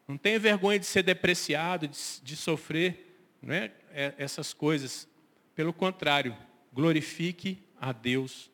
Não 0.06 0.18
tenha 0.18 0.38
vergonha 0.38 0.78
de 0.78 0.86
ser 0.86 1.04
depreciado, 1.04 1.88
de, 1.88 1.98
de 2.22 2.36
sofrer 2.36 3.28
não 3.42 3.54
é, 3.54 3.72
é, 3.92 4.14
essas 4.18 4.54
coisas. 4.54 5.08
Pelo 5.56 5.72
contrário, 5.72 6.36
glorifique 6.74 7.64
a 7.80 7.94
Deus 7.94 8.52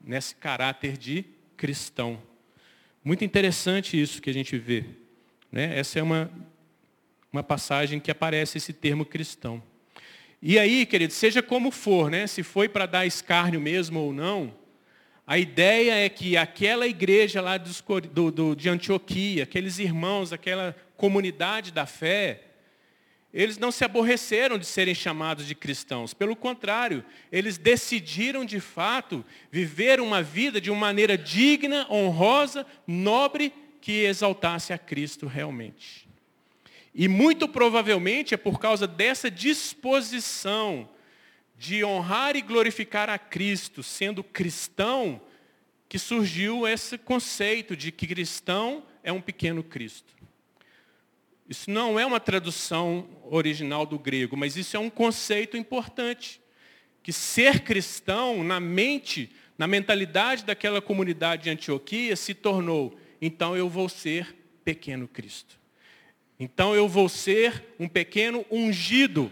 nesse 0.00 0.34
caráter 0.34 0.96
de 0.96 1.24
cristão. 1.56 2.20
Muito 3.04 3.24
interessante 3.24 4.00
isso 4.00 4.20
que 4.20 4.30
a 4.30 4.34
gente 4.34 4.58
vê. 4.58 4.84
Né? 5.50 5.78
Essa 5.78 5.98
é 5.98 6.02
uma, 6.02 6.30
uma 7.32 7.42
passagem 7.42 8.00
que 8.00 8.10
aparece 8.10 8.58
esse 8.58 8.72
termo 8.72 9.04
cristão. 9.04 9.62
E 10.42 10.58
aí, 10.58 10.84
querido, 10.84 11.12
seja 11.12 11.42
como 11.42 11.70
for, 11.70 12.10
né? 12.10 12.26
se 12.26 12.42
foi 12.42 12.68
para 12.68 12.86
dar 12.86 13.06
escárnio 13.06 13.60
mesmo 13.60 14.00
ou 14.00 14.12
não, 14.12 14.54
a 15.26 15.38
ideia 15.38 16.04
é 16.04 16.08
que 16.08 16.36
aquela 16.36 16.86
igreja 16.86 17.40
lá 17.40 17.58
do, 17.58 18.30
do, 18.30 18.54
de 18.54 18.68
Antioquia, 18.68 19.42
aqueles 19.42 19.78
irmãos, 19.78 20.32
aquela 20.32 20.76
comunidade 20.96 21.72
da 21.72 21.84
fé, 21.84 22.45
eles 23.36 23.58
não 23.58 23.70
se 23.70 23.84
aborreceram 23.84 24.56
de 24.56 24.64
serem 24.64 24.94
chamados 24.94 25.46
de 25.46 25.54
cristãos. 25.54 26.14
Pelo 26.14 26.34
contrário, 26.34 27.04
eles 27.30 27.58
decidiram 27.58 28.46
de 28.46 28.60
fato 28.60 29.22
viver 29.52 30.00
uma 30.00 30.22
vida 30.22 30.58
de 30.58 30.70
uma 30.70 30.80
maneira 30.80 31.18
digna, 31.18 31.86
honrosa, 31.90 32.64
nobre, 32.86 33.52
que 33.78 34.04
exaltasse 34.04 34.72
a 34.72 34.78
Cristo 34.78 35.26
realmente. 35.26 36.08
E 36.94 37.08
muito 37.08 37.46
provavelmente 37.46 38.32
é 38.32 38.38
por 38.38 38.58
causa 38.58 38.86
dessa 38.86 39.30
disposição 39.30 40.88
de 41.58 41.84
honrar 41.84 42.36
e 42.36 42.40
glorificar 42.40 43.10
a 43.10 43.18
Cristo, 43.18 43.82
sendo 43.82 44.24
cristão, 44.24 45.20
que 45.90 45.98
surgiu 45.98 46.66
esse 46.66 46.96
conceito 46.96 47.76
de 47.76 47.92
que 47.92 48.06
cristão 48.06 48.82
é 49.04 49.12
um 49.12 49.20
pequeno 49.20 49.62
Cristo. 49.62 50.16
Isso 51.48 51.70
não 51.70 51.98
é 51.98 52.04
uma 52.04 52.18
tradução 52.18 53.08
original 53.22 53.86
do 53.86 53.98
grego, 53.98 54.36
mas 54.36 54.56
isso 54.56 54.76
é 54.76 54.80
um 54.80 54.90
conceito 54.90 55.56
importante. 55.56 56.40
Que 57.02 57.12
ser 57.12 57.60
cristão, 57.60 58.42
na 58.42 58.58
mente, 58.58 59.30
na 59.56 59.66
mentalidade 59.66 60.44
daquela 60.44 60.82
comunidade 60.82 61.44
de 61.44 61.50
Antioquia, 61.50 62.16
se 62.16 62.34
tornou, 62.34 62.98
então 63.20 63.56
eu 63.56 63.68
vou 63.68 63.88
ser 63.88 64.34
pequeno 64.64 65.06
Cristo. 65.06 65.56
Então 66.38 66.74
eu 66.74 66.88
vou 66.88 67.08
ser 67.08 67.64
um 67.78 67.88
pequeno 67.88 68.44
ungido. 68.50 69.30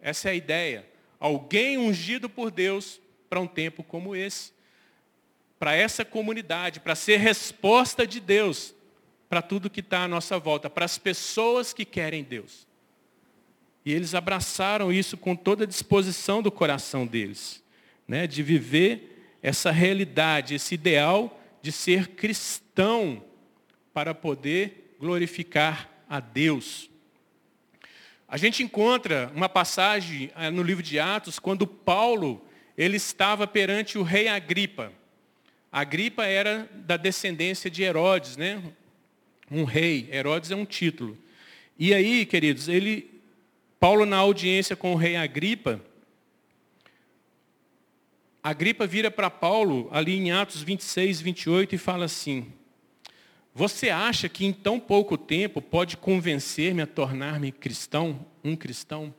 Essa 0.00 0.28
é 0.28 0.32
a 0.32 0.36
ideia. 0.36 0.88
Alguém 1.18 1.76
ungido 1.76 2.28
por 2.28 2.50
Deus 2.50 3.00
para 3.28 3.40
um 3.40 3.46
tempo 3.46 3.82
como 3.82 4.14
esse. 4.14 4.52
Para 5.58 5.74
essa 5.74 6.04
comunidade, 6.04 6.80
para 6.80 6.94
ser 6.94 7.16
resposta 7.16 8.06
de 8.06 8.20
Deus 8.20 8.75
para 9.28 9.42
tudo 9.42 9.70
que 9.70 9.80
está 9.80 10.04
à 10.04 10.08
nossa 10.08 10.38
volta, 10.38 10.70
para 10.70 10.84
as 10.84 10.98
pessoas 10.98 11.72
que 11.72 11.84
querem 11.84 12.22
Deus. 12.22 12.66
E 13.84 13.92
eles 13.92 14.14
abraçaram 14.14 14.92
isso 14.92 15.16
com 15.16 15.36
toda 15.36 15.64
a 15.64 15.66
disposição 15.66 16.42
do 16.42 16.50
coração 16.50 17.06
deles, 17.06 17.62
né? 18.06 18.26
de 18.26 18.42
viver 18.42 19.36
essa 19.42 19.70
realidade, 19.70 20.54
esse 20.54 20.74
ideal 20.74 21.40
de 21.62 21.70
ser 21.70 22.08
cristão, 22.08 23.22
para 23.92 24.14
poder 24.14 24.94
glorificar 25.00 25.88
a 26.08 26.20
Deus. 26.20 26.90
A 28.28 28.36
gente 28.36 28.62
encontra 28.62 29.32
uma 29.34 29.48
passagem 29.48 30.30
eh, 30.36 30.50
no 30.50 30.62
livro 30.62 30.82
de 30.82 30.98
Atos 30.98 31.38
quando 31.38 31.66
Paulo 31.66 32.44
ele 32.76 32.96
estava 32.96 33.46
perante 33.46 33.96
o 33.96 34.02
rei 34.02 34.28
Agripa. 34.28 34.92
Agripa 35.72 36.26
era 36.26 36.68
da 36.74 36.96
descendência 36.96 37.70
de 37.70 37.82
Herodes, 37.82 38.36
né? 38.36 38.62
Um 39.50 39.64
rei. 39.64 40.08
Herodes 40.12 40.50
é 40.50 40.56
um 40.56 40.64
título. 40.64 41.16
E 41.78 41.92
aí, 41.92 42.24
queridos, 42.26 42.68
ele 42.68 43.10
Paulo 43.78 44.06
na 44.06 44.16
audiência 44.16 44.74
com 44.74 44.92
o 44.92 44.96
rei 44.96 45.16
Agripa, 45.16 45.80
Agripa 48.46 48.86
vira 48.86 49.10
para 49.10 49.28
Paulo 49.28 49.88
ali 49.90 50.14
em 50.14 50.30
Atos 50.30 50.62
26, 50.62 51.20
28 51.20 51.74
e 51.74 51.78
fala 51.78 52.04
assim: 52.04 52.52
Você 53.52 53.90
acha 53.90 54.28
que 54.28 54.46
em 54.46 54.52
tão 54.52 54.78
pouco 54.78 55.18
tempo 55.18 55.60
pode 55.60 55.96
convencer-me 55.96 56.80
a 56.80 56.86
tornar-me 56.86 57.50
cristão, 57.50 58.24
um 58.44 58.54
cristão? 58.54 59.12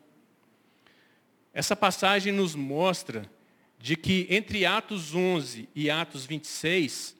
Essa 1.54 1.76
passagem 1.76 2.32
nos 2.32 2.56
mostra 2.56 3.30
de 3.78 3.98
que 3.98 4.28
entre 4.30 4.66
Atos 4.66 5.14
11 5.14 5.68
e 5.76 5.90
Atos 5.90 6.26
26 6.26 7.14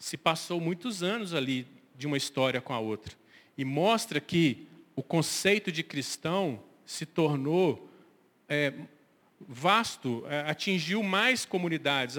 se 0.00 0.16
passou 0.16 0.60
muitos 0.60 1.00
anos 1.00 1.32
ali 1.32 1.64
de 1.96 2.06
uma 2.06 2.16
história 2.16 2.60
com 2.60 2.72
a 2.72 2.78
outra. 2.78 3.14
E 3.56 3.64
mostra 3.64 4.20
que 4.20 4.66
o 4.94 5.02
conceito 5.02 5.70
de 5.72 5.82
cristão 5.82 6.60
se 6.84 7.04
tornou 7.04 7.90
é, 8.48 8.72
vasto, 9.40 10.24
é, 10.28 10.40
atingiu 10.40 11.02
mais 11.02 11.44
comunidades. 11.44 12.16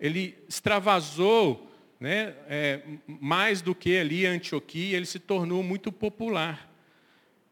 Ele 0.00 0.36
extravasou 0.48 1.70
né, 1.98 2.34
é, 2.48 2.82
mais 3.06 3.62
do 3.62 3.74
que 3.74 3.98
ali 3.98 4.26
Antioquia, 4.26 4.96
ele 4.96 5.06
se 5.06 5.18
tornou 5.18 5.62
muito 5.62 5.90
popular. 5.90 6.70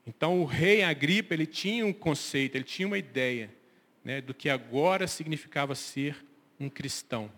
Então 0.07 0.41
o 0.41 0.45
rei 0.45 0.83
Agripa, 0.83 1.33
ele 1.33 1.47
tinha 1.47 1.87
um 1.87 1.93
conceito, 1.93 2.57
ele 2.57 2.65
tinha 2.65 2.87
uma 2.87 2.99
ideia 2.99 3.51
né, 4.05 4.21
do 4.21 4.35
que 4.35 4.51
agora 4.51 5.07
significava 5.07 5.75
ser 5.75 6.25
um 6.61 6.69
cristão. 6.69 7.31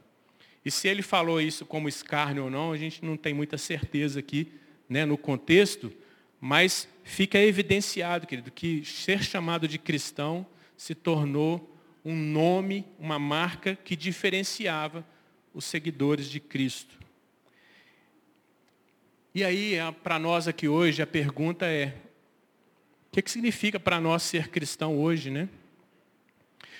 E 0.67 0.71
se 0.73 0.89
ele 0.89 1.01
falou 1.01 1.41
isso 1.41 1.65
como 1.65 1.89
escárnio 1.89 2.43
ou 2.43 2.51
não, 2.51 2.73
a 2.73 2.77
gente 2.77 3.05
não 3.05 3.17
tem 3.17 3.33
muita 3.33 3.57
certeza 3.57 4.19
aqui 4.19 4.53
né, 4.89 5.05
no 5.05 5.17
contexto, 5.17 5.93
mas 6.41 6.89
fica 7.05 7.39
evidenciado, 7.39 8.27
querido, 8.27 8.51
que 8.51 8.85
ser 8.85 9.23
chamado 9.23 9.69
de 9.69 9.79
cristão 9.79 10.45
se 10.77 10.93
tornou 10.93 11.73
um 12.05 12.17
nome, 12.17 12.85
uma 12.99 13.17
marca 13.17 13.77
que 13.77 13.95
diferenciava 13.95 15.07
os 15.55 15.65
seguidores 15.65 16.29
de 16.29 16.41
Cristo. 16.41 16.99
E 19.33 19.45
aí, 19.45 19.77
para 20.03 20.19
nós 20.19 20.49
aqui 20.49 20.67
hoje, 20.67 21.01
a 21.01 21.07
pergunta 21.07 21.67
é: 21.67 21.95
o 23.07 23.13
que, 23.13 23.23
que 23.23 23.31
significa 23.31 23.79
para 23.79 24.01
nós 24.01 24.25
ser 24.25 24.49
cristão 24.49 24.99
hoje, 24.99 25.31
né? 25.31 25.49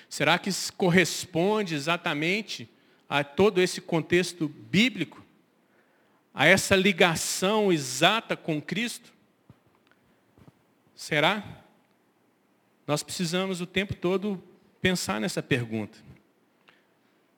Será 0.09 0.37
que 0.37 0.49
corresponde 0.75 1.73
exatamente 1.73 2.69
a 3.09 3.23
todo 3.23 3.61
esse 3.61 3.81
contexto 3.81 4.47
bíblico? 4.47 5.23
A 6.33 6.45
essa 6.45 6.75
ligação 6.75 7.71
exata 7.71 8.35
com 8.35 8.61
Cristo? 8.61 9.11
Será? 10.95 11.63
Nós 12.85 13.03
precisamos 13.03 13.61
o 13.61 13.65
tempo 13.65 13.93
todo 13.93 14.41
pensar 14.81 15.19
nessa 15.19 15.43
pergunta. 15.43 15.97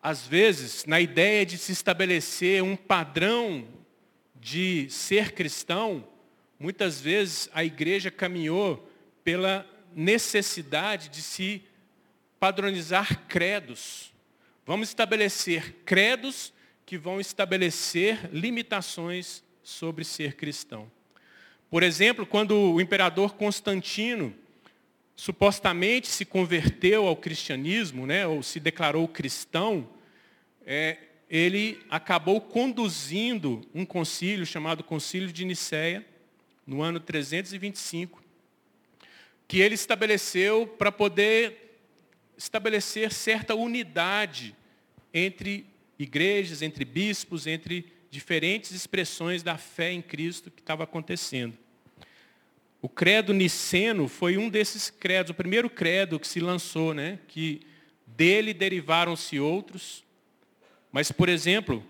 Às 0.01 0.25
vezes, 0.25 0.85
na 0.85 1.01
ideia 1.01 1.45
de 1.45 1.57
se 1.57 1.71
estabelecer 1.71 2.63
um 2.63 2.75
padrão 2.75 3.67
de 4.35 4.89
ser 4.89 5.33
cristão, 5.33 6.07
muitas 6.57 7.01
vezes 7.01 7.49
a 7.53 7.63
igreja 7.63 8.09
caminhou 8.09 8.89
pela 9.23 9.65
necessidade 9.93 11.09
de 11.09 11.21
se 11.21 11.61
padronizar 12.39 13.27
credos. 13.27 14.08
Vamos 14.69 14.89
estabelecer 14.89 15.77
credos 15.83 16.53
que 16.85 16.95
vão 16.95 17.19
estabelecer 17.19 18.29
limitações 18.31 19.43
sobre 19.63 20.05
ser 20.05 20.35
cristão. 20.35 20.91
Por 21.71 21.81
exemplo, 21.81 22.23
quando 22.23 22.51
o 22.51 22.79
imperador 22.79 23.33
Constantino 23.33 24.31
supostamente 25.15 26.07
se 26.07 26.23
converteu 26.23 27.07
ao 27.07 27.15
cristianismo, 27.15 28.05
né, 28.05 28.27
ou 28.27 28.43
se 28.43 28.59
declarou 28.59 29.07
cristão, 29.07 29.89
é, 30.63 30.99
ele 31.27 31.83
acabou 31.89 32.39
conduzindo 32.39 33.67
um 33.73 33.83
concílio 33.83 34.45
chamado 34.45 34.83
Concílio 34.83 35.33
de 35.33 35.45
Nicéia, 35.45 36.05
no 36.63 36.83
ano 36.83 36.99
325, 36.99 38.21
que 39.47 39.61
ele 39.61 39.73
estabeleceu 39.73 40.67
para 40.67 40.91
poder 40.91 41.79
estabelecer 42.37 43.11
certa 43.11 43.55
unidade 43.55 44.58
entre 45.13 45.65
igrejas, 45.97 46.61
entre 46.61 46.85
bispos, 46.85 47.47
entre 47.47 47.85
diferentes 48.09 48.71
expressões 48.71 49.43
da 49.43 49.57
fé 49.57 49.91
em 49.91 50.01
Cristo 50.01 50.49
que 50.49 50.61
estava 50.61 50.83
acontecendo. 50.83 51.57
O 52.81 52.87
credo 52.87 53.33
niceno 53.33 54.07
foi 54.07 54.37
um 54.37 54.49
desses 54.49 54.89
credos, 54.89 55.31
o 55.31 55.33
primeiro 55.33 55.69
credo 55.69 56.19
que 56.19 56.27
se 56.27 56.39
lançou, 56.39 56.93
né? 56.93 57.19
que 57.27 57.61
dele 58.07 58.53
derivaram-se 58.53 59.39
outros. 59.39 60.03
Mas, 60.91 61.11
por 61.11 61.27
exemplo, 61.27 61.83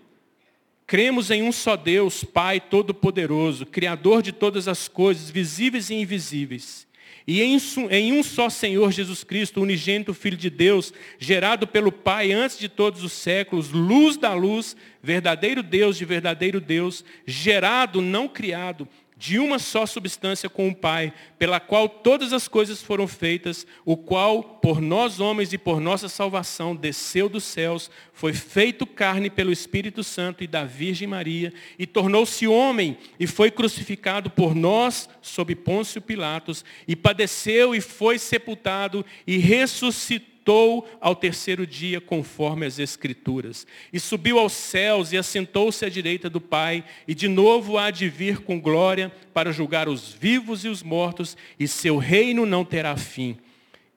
cremos 0.86 1.30
em 1.30 1.42
um 1.42 1.52
só 1.52 1.76
Deus, 1.76 2.24
Pai 2.24 2.60
Todo-Poderoso, 2.60 3.64
Criador 3.64 4.20
de 4.20 4.32
todas 4.32 4.66
as 4.66 4.88
coisas, 4.88 5.30
visíveis 5.30 5.90
e 5.90 5.94
invisíveis. 5.94 6.86
E 7.32 7.42
em 7.42 8.12
um 8.12 8.24
só 8.24 8.50
Senhor 8.50 8.90
Jesus 8.90 9.22
Cristo, 9.22 9.62
unigênito 9.62 10.12
Filho 10.12 10.36
de 10.36 10.50
Deus, 10.50 10.92
gerado 11.16 11.64
pelo 11.64 11.92
Pai 11.92 12.32
antes 12.32 12.58
de 12.58 12.68
todos 12.68 13.04
os 13.04 13.12
séculos, 13.12 13.70
luz 13.70 14.16
da 14.16 14.34
luz, 14.34 14.76
verdadeiro 15.00 15.62
Deus 15.62 15.96
de 15.96 16.04
verdadeiro 16.04 16.60
Deus, 16.60 17.04
gerado, 17.24 18.00
não 18.00 18.26
criado, 18.26 18.88
de 19.20 19.38
uma 19.38 19.58
só 19.58 19.84
substância 19.84 20.48
com 20.48 20.66
o 20.66 20.74
Pai, 20.74 21.12
pela 21.38 21.60
qual 21.60 21.90
todas 21.90 22.32
as 22.32 22.48
coisas 22.48 22.82
foram 22.82 23.06
feitas, 23.06 23.66
o 23.84 23.94
qual, 23.94 24.42
por 24.42 24.80
nós 24.80 25.20
homens 25.20 25.52
e 25.52 25.58
por 25.58 25.78
nossa 25.78 26.08
salvação, 26.08 26.74
desceu 26.74 27.28
dos 27.28 27.44
céus, 27.44 27.90
foi 28.14 28.32
feito 28.32 28.86
carne 28.86 29.28
pelo 29.28 29.52
Espírito 29.52 30.02
Santo 30.02 30.42
e 30.42 30.46
da 30.46 30.64
Virgem 30.64 31.06
Maria, 31.06 31.52
e 31.78 31.86
tornou-se 31.86 32.46
homem, 32.48 32.96
e 33.18 33.26
foi 33.26 33.50
crucificado 33.50 34.30
por 34.30 34.54
nós 34.54 35.06
sob 35.20 35.54
Pôncio 35.54 36.00
Pilatos, 36.00 36.64
e 36.88 36.96
padeceu 36.96 37.74
e 37.74 37.80
foi 37.82 38.18
sepultado, 38.18 39.04
e 39.26 39.36
ressuscitou 39.36 40.29
ressuscitou 40.40 40.88
ao 41.00 41.14
terceiro 41.14 41.66
dia, 41.66 42.00
conforme 42.00 42.66
as 42.66 42.78
Escrituras. 42.78 43.66
E 43.92 44.00
subiu 44.00 44.38
aos 44.38 44.52
céus 44.52 45.12
e 45.12 45.18
assentou-se 45.18 45.84
à 45.84 45.88
direita 45.88 46.28
do 46.30 46.40
Pai, 46.40 46.84
e 47.06 47.14
de 47.14 47.28
novo 47.28 47.78
há 47.78 47.90
de 47.90 48.08
vir 48.08 48.40
com 48.40 48.60
glória 48.60 49.12
para 49.32 49.52
julgar 49.52 49.88
os 49.88 50.12
vivos 50.12 50.64
e 50.64 50.68
os 50.68 50.82
mortos, 50.82 51.36
e 51.58 51.68
seu 51.68 51.98
reino 51.98 52.46
não 52.46 52.64
terá 52.64 52.96
fim. 52.96 53.36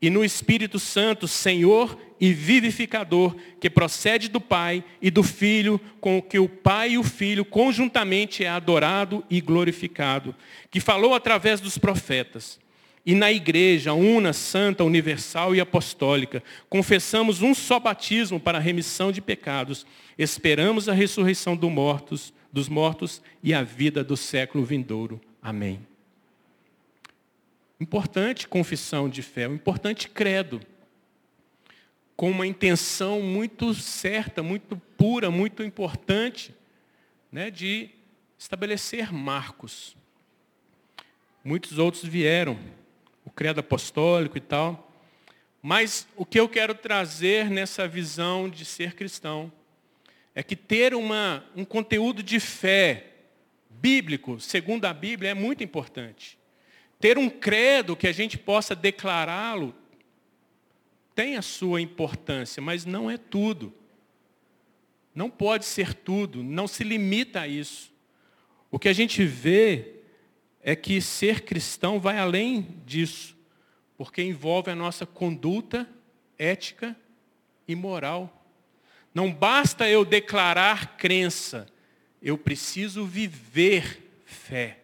E 0.02 0.10
no 0.10 0.24
Espírito 0.24 0.80
Santo, 0.80 1.30
Senhor 1.30 1.98
e 2.20 2.34
vivificador, 2.34 3.36
que 3.60 3.70
procede 3.70 4.28
do 4.28 4.40
Pai 4.40 4.84
e 5.02 5.10
do 5.10 5.24
Filho, 5.24 5.80
com 6.02 6.18
o 6.18 6.22
que 6.22 6.40
o 6.40 6.50
Pai 6.50 6.92
e 6.92 6.98
o 6.98 7.04
Filho 7.04 7.46
conjuntamente 7.46 8.44
é 8.44 8.50
adorado 8.50 9.24
e 9.30 9.40
glorificado, 9.40 10.36
que 10.70 10.82
falou 10.82 11.14
através 11.16 11.62
dos 11.62 11.78
profetas 11.78 12.63
e 13.06 13.14
na 13.14 13.32
igreja, 13.32 13.94
una, 13.94 14.32
santa, 14.32 14.84
universal 14.84 15.54
e 15.54 15.60
apostólica, 15.60 16.42
confessamos 16.70 17.42
um 17.42 17.54
só 17.54 17.80
batismo 17.80 18.40
para 18.40 18.58
a 18.58 18.62
remissão 18.62 19.12
de 19.12 19.22
pecados, 19.22 19.86
esperamos 20.18 20.88
a 20.88 20.94
ressurreição 20.94 21.56
dos 21.56 21.70
mortos, 21.70 22.34
dos 22.52 22.70
mortos 22.70 23.22
e 23.42 23.54
a 23.54 23.62
vida 23.62 24.04
do 24.04 24.16
século 24.16 24.64
vindouro. 24.64 25.20
Amém. 25.42 25.86
Importante 27.78 28.48
confissão 28.48 29.10
de 29.10 29.22
fé, 29.22 29.50
um 29.50 29.56
importante 29.56 30.08
credo, 30.08 30.62
com 32.16 32.32
uma 32.32 32.48
intenção 32.48 33.22
muito 33.22 33.74
certa, 33.74 34.42
muito 34.42 34.78
pura, 34.96 35.30
muito 35.30 35.62
importante, 35.64 36.56
né, 37.30 37.52
de 37.52 37.90
estabelecer 38.38 39.12
marcos. 39.12 39.98
Muitos 41.44 41.78
outros 41.78 42.06
vieram, 42.06 42.58
o 43.26 43.30
credo 43.30 43.60
apostólico 43.60 44.38
e 44.38 44.42
tal. 44.42 44.92
Mas 45.62 46.08
o 46.16 46.26
que 46.26 46.40
eu 46.40 46.50
quero 46.50 46.76
trazer 46.76 47.50
nessa 47.50 47.88
visão 47.88 48.50
de 48.50 48.66
ser 48.66 48.96
cristão 48.96 49.52
é 50.36 50.44
que 50.44 50.56
ter 50.56 50.94
uma, 50.94 51.46
um 51.56 51.64
conteúdo 51.64 52.22
de 52.22 52.40
fé 52.40 53.12
bíblico, 53.70 54.40
segundo 54.40 54.86
a 54.86 54.94
Bíblia, 54.94 55.32
é 55.32 55.34
muito 55.34 55.64
importante. 55.64 56.38
Ter 57.00 57.18
um 57.18 57.30
credo 57.30 57.96
que 57.96 58.08
a 58.08 58.12
gente 58.12 58.38
possa 58.38 58.76
declará-lo 58.76 59.76
tem 61.16 61.38
a 61.38 61.42
sua 61.42 61.80
importância, 61.80 62.62
mas 62.62 62.86
não 62.86 63.10
é 63.10 63.18
tudo. 63.18 63.74
Não 65.14 65.30
pode 65.30 65.66
ser 65.66 65.94
tudo, 65.94 66.42
não 66.42 66.68
se 66.68 66.84
limita 66.84 67.42
a 67.42 67.48
isso. 67.48 67.94
O 68.72 68.80
que 68.80 68.90
a 68.90 68.94
gente 68.94 69.24
vê 69.24 70.03
é 70.64 70.76
que 70.76 71.02
ser 71.02 71.42
cristão 71.42 72.00
vai 72.00 72.18
além 72.18 72.82
disso, 72.86 73.36
porque 73.98 74.24
envolve 74.24 74.72
a 74.72 74.76
nossa 74.76 75.06
conduta 75.06 75.88
ética 76.38 76.96
e 77.68 77.76
moral. 77.76 78.48
Não 79.14 79.32
basta 79.32 79.88
eu 79.90 80.06
declarar 80.06 80.98
crença, 80.98 81.68
eu 82.22 82.38
preciso 82.38 83.06
viver 83.06 84.24
fé. 84.26 84.80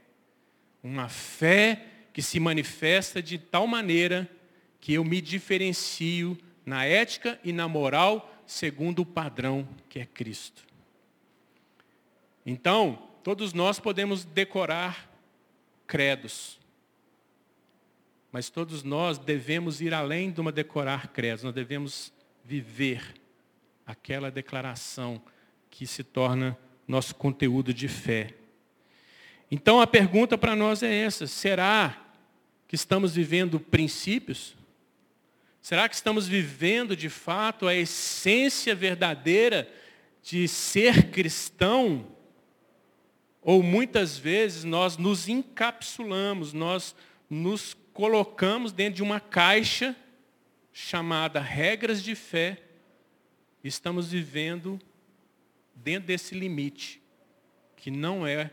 Uma 0.83 1.07
fé 1.07 1.85
que 2.13 2.21
se 2.21 2.39
manifesta 2.39 3.21
de 3.23 3.37
tal 3.37 3.65
maneira 3.65 4.29
que 4.81 4.93
eu 4.93 5.03
me 5.03 5.21
diferencio 5.21 6.37
na 6.65 6.85
ética 6.85 7.39
e 7.43 7.53
na 7.53 7.67
moral 7.67 8.43
segundo 8.45 9.03
o 9.03 9.05
padrão 9.05 9.67
que 9.87 9.99
é 9.99 10.05
Cristo. 10.05 10.65
Então, 12.45 13.07
todos 13.23 13.53
nós 13.53 13.79
podemos 13.79 14.25
decorar 14.25 15.08
credos, 15.89 16.59
mas 18.31 18.47
todos 18.47 18.83
nós 18.83 19.17
devemos 19.17 19.81
ir 19.81 19.91
além 19.91 20.29
de 20.29 20.39
uma 20.39 20.51
decorar 20.51 21.07
credos, 21.07 21.43
nós 21.43 21.53
devemos 21.53 22.13
viver 22.45 23.15
aquela 23.87 24.29
declaração 24.29 25.19
que 25.67 25.87
se 25.87 26.03
torna 26.03 26.55
nosso 26.87 27.15
conteúdo 27.15 27.73
de 27.73 27.87
fé. 27.87 28.35
Então 29.49 29.81
a 29.81 29.87
pergunta 29.87 30.37
para 30.37 30.55
nós 30.55 30.83
é 30.83 30.93
essa: 30.93 31.25
será 31.25 32.13
que 32.67 32.75
estamos 32.75 33.15
vivendo 33.15 33.59
princípios? 33.59 34.55
Será 35.59 35.89
que 35.89 35.95
estamos 35.95 36.27
vivendo 36.27 36.95
de 36.95 37.09
fato 37.09 37.67
a 37.67 37.73
essência 37.73 38.75
verdadeira 38.75 39.67
de 40.21 40.47
ser 40.47 41.09
cristão? 41.09 42.18
Ou 43.41 43.63
muitas 43.63 44.17
vezes 44.17 44.63
nós 44.63 44.97
nos 44.97 45.27
encapsulamos, 45.27 46.53
nós 46.53 46.95
nos 47.29 47.75
colocamos 47.93 48.71
dentro 48.71 48.95
de 48.95 49.03
uma 49.03 49.19
caixa 49.19 49.95
chamada 50.71 51.39
regras 51.39 52.01
de 52.01 52.15
fé, 52.15 52.61
estamos 53.63 54.11
vivendo 54.11 54.79
dentro 55.75 56.07
desse 56.07 56.35
limite, 56.35 57.01
que 57.75 57.89
não 57.91 58.25
é 58.25 58.51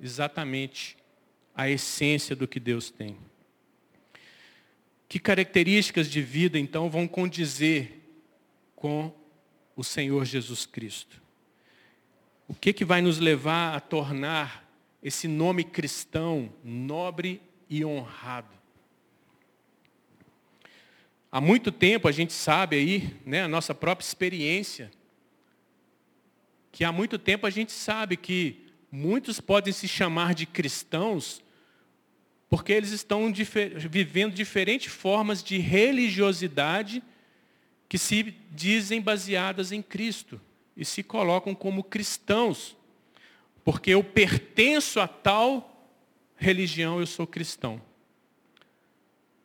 exatamente 0.00 0.96
a 1.54 1.68
essência 1.68 2.34
do 2.34 2.48
que 2.48 2.58
Deus 2.58 2.90
tem. 2.90 3.16
Que 5.08 5.18
características 5.18 6.10
de 6.10 6.22
vida, 6.22 6.58
então, 6.58 6.88
vão 6.88 7.06
condizer 7.06 8.00
com 8.74 9.14
o 9.76 9.84
Senhor 9.84 10.24
Jesus 10.24 10.66
Cristo? 10.66 11.21
O 12.48 12.54
que, 12.54 12.72
que 12.72 12.84
vai 12.84 13.00
nos 13.00 13.18
levar 13.18 13.74
a 13.74 13.80
tornar 13.80 14.68
esse 15.02 15.26
nome 15.26 15.64
cristão 15.64 16.52
nobre 16.62 17.40
e 17.68 17.84
honrado? 17.84 18.54
Há 21.30 21.40
muito 21.40 21.72
tempo 21.72 22.08
a 22.08 22.12
gente 22.12 22.32
sabe 22.32 22.76
aí, 22.76 23.16
né, 23.24 23.42
a 23.42 23.48
nossa 23.48 23.74
própria 23.74 24.04
experiência, 24.04 24.90
que 26.70 26.84
há 26.84 26.92
muito 26.92 27.18
tempo 27.18 27.46
a 27.46 27.50
gente 27.50 27.72
sabe 27.72 28.16
que 28.16 28.66
muitos 28.90 29.40
podem 29.40 29.72
se 29.72 29.88
chamar 29.88 30.34
de 30.34 30.44
cristãos 30.44 31.42
porque 32.50 32.70
eles 32.70 32.90
estão 32.90 33.32
difer 33.32 33.78
vivendo 33.88 34.34
diferentes 34.34 34.92
formas 34.92 35.42
de 35.42 35.56
religiosidade 35.56 37.02
que 37.88 37.96
se 37.96 38.34
dizem 38.50 39.00
baseadas 39.00 39.72
em 39.72 39.80
Cristo 39.80 40.38
e 40.76 40.84
se 40.84 41.02
colocam 41.02 41.54
como 41.54 41.84
cristãos, 41.84 42.76
porque 43.64 43.90
eu 43.90 44.02
pertenço 44.02 45.00
a 45.00 45.06
tal 45.06 45.90
religião, 46.36 46.98
eu 47.00 47.06
sou 47.06 47.26
cristão. 47.26 47.80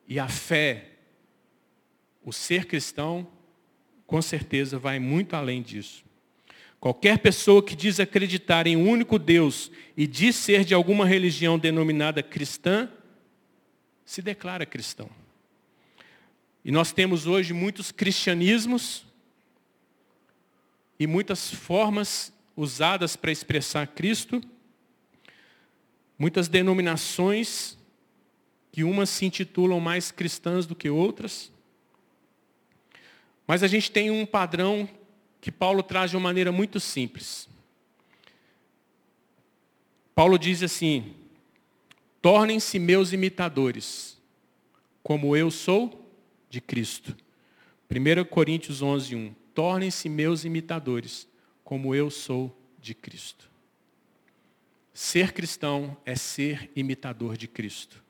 E 0.07 0.19
a 0.19 0.27
fé, 0.27 0.91
o 2.23 2.31
ser 2.31 2.65
cristão, 2.65 3.27
com 4.05 4.21
certeza 4.21 4.79
vai 4.79 4.99
muito 4.99 5.35
além 5.35 5.61
disso. 5.61 6.05
Qualquer 6.79 7.19
pessoa 7.19 7.63
que 7.63 7.75
diz 7.75 7.99
acreditar 7.99 8.67
em 8.67 8.77
um 8.77 8.87
único 8.87 9.17
Deus 9.17 9.71
e 9.95 10.05
diz 10.05 10.35
ser 10.35 10.63
de 10.63 10.73
alguma 10.73 11.05
religião 11.05 11.57
denominada 11.57 12.21
cristã, 12.21 12.89
se 14.05 14.21
declara 14.21 14.65
cristão. 14.65 15.09
E 16.63 16.71
nós 16.71 16.91
temos 16.91 17.25
hoje 17.25 17.53
muitos 17.53 17.91
cristianismos 17.91 19.06
e 20.99 21.05
muitas 21.05 21.53
formas 21.53 22.33
usadas 22.55 23.15
para 23.15 23.31
expressar 23.31 23.87
Cristo, 23.87 24.41
muitas 26.17 26.47
denominações 26.47 27.77
que 28.71 28.83
umas 28.83 29.09
se 29.09 29.25
intitulam 29.25 29.79
mais 29.79 30.11
cristãs 30.11 30.65
do 30.65 30.75
que 30.75 30.89
outras. 30.89 31.51
Mas 33.45 33.63
a 33.63 33.67
gente 33.67 33.91
tem 33.91 34.11
um 34.11 34.25
padrão 34.25 34.89
que 35.39 35.51
Paulo 35.51 35.83
traz 35.83 36.11
de 36.11 36.17
uma 36.17 36.23
maneira 36.23 36.51
muito 36.51 36.79
simples. 36.79 37.47
Paulo 40.13 40.37
diz 40.37 40.63
assim: 40.63 41.13
Tornem-se 42.21 42.79
meus 42.79 43.13
imitadores, 43.13 44.17
como 45.03 45.35
eu 45.37 45.49
sou 45.51 46.11
de 46.49 46.59
Cristo. 46.59 47.15
1 47.89 48.25
Coríntios 48.25 48.81
11, 48.81 49.15
1. 49.15 49.35
Tornem-se 49.57 50.07
meus 50.07 50.45
imitadores, 50.45 51.27
como 51.63 51.95
eu 51.95 52.11
sou 52.11 52.55
de 52.79 52.93
Cristo. 52.93 53.49
Ser 54.93 55.33
cristão 55.33 55.97
é 56.05 56.13
ser 56.13 56.69
imitador 56.75 57.35
de 57.35 57.47
Cristo. 57.47 58.03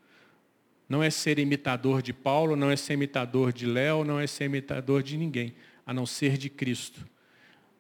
Não 0.90 1.02
é 1.02 1.10
ser 1.10 1.40
imitador 1.40 2.02
de 2.02 2.12
Paulo, 2.12 2.58
não 2.58 2.70
é 2.70 2.76
ser 2.76 2.96
imitador 2.96 3.54
de 3.54 3.66
Léo, 3.66 4.04
não 4.04 4.20
é 4.20 4.28
ser 4.28 4.44
imitador 4.44 5.02
de 5.02 5.16
ninguém, 5.16 5.56
a 5.86 5.94
não 5.94 6.06
ser 6.06 6.38
de 6.38 6.50
Cristo. 6.50 7.08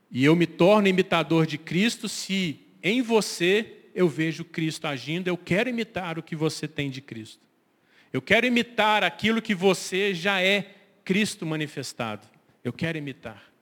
E 0.09 0.23
eu 0.23 0.33
me 0.33 0.47
torno 0.47 0.87
imitador 0.87 1.45
de 1.45 1.57
Cristo 1.57 2.07
se 2.07 2.61
em 2.81 3.01
você 3.01 3.89
eu 3.93 4.07
vejo 4.07 4.45
Cristo 4.45 4.85
agindo, 4.85 5.27
eu 5.27 5.35
quero 5.35 5.67
imitar 5.67 6.17
o 6.17 6.23
que 6.23 6.37
você 6.37 6.69
tem 6.69 6.89
de 6.89 7.01
Cristo. 7.01 7.43
Eu 8.13 8.21
quero 8.21 8.45
imitar 8.47 9.03
aquilo 9.03 9.41
que 9.41 9.53
você 9.53 10.13
já 10.13 10.41
é 10.41 10.73
Cristo 11.03 11.45
manifestado. 11.45 12.25
Eu 12.63 12.71
quero 12.71 12.97
imitar. 12.97 13.56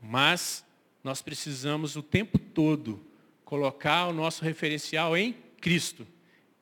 Mas 0.00 0.64
nós 1.02 1.22
precisamos 1.22 1.96
o 1.96 2.02
tempo 2.02 2.38
todo 2.38 3.04
colocar 3.44 4.06
o 4.08 4.12
nosso 4.12 4.44
referencial 4.44 5.16
em 5.16 5.34
Cristo. 5.60 6.06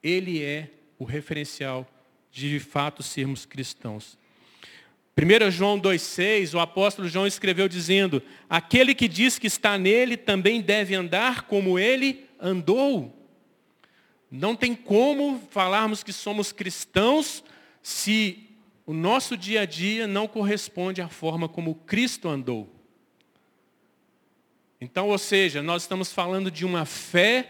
Ele 0.03 0.43
é 0.43 0.71
o 0.99 1.05
referencial 1.05 1.89
de 2.31 2.51
de 2.51 2.61
fato 2.61 3.03
sermos 3.03 3.47
cristãos. 3.47 4.19
1 5.17 5.51
João 5.53 5.81
2,6, 5.81 6.55
o 6.55 6.59
apóstolo 6.61 7.09
João 7.09 7.27
escreveu 7.27 7.69
dizendo: 7.69 8.21
Aquele 8.51 8.95
que 8.95 9.07
diz 9.07 9.39
que 9.39 9.47
está 9.47 9.79
nele 9.79 10.17
também 10.17 10.61
deve 10.61 10.95
andar 10.95 11.43
como 11.43 11.79
ele 11.79 12.27
andou. 12.41 13.17
Não 14.29 14.57
tem 14.57 14.75
como 14.75 15.41
falarmos 15.51 16.03
que 16.03 16.13
somos 16.13 16.51
cristãos 16.51 17.45
se 17.81 18.51
o 18.85 18.93
nosso 18.93 19.37
dia 19.37 19.61
a 19.61 19.65
dia 19.65 20.09
não 20.09 20.27
corresponde 20.27 21.01
à 21.01 21.09
forma 21.09 21.49
como 21.49 21.77
Cristo 21.77 22.29
andou. 22.29 22.74
Então, 24.85 25.09
ou 25.09 25.17
seja, 25.17 25.63
nós 25.63 25.83
estamos 25.83 26.13
falando 26.13 26.51
de 26.51 26.63
uma 26.63 26.85
fé 26.85 27.49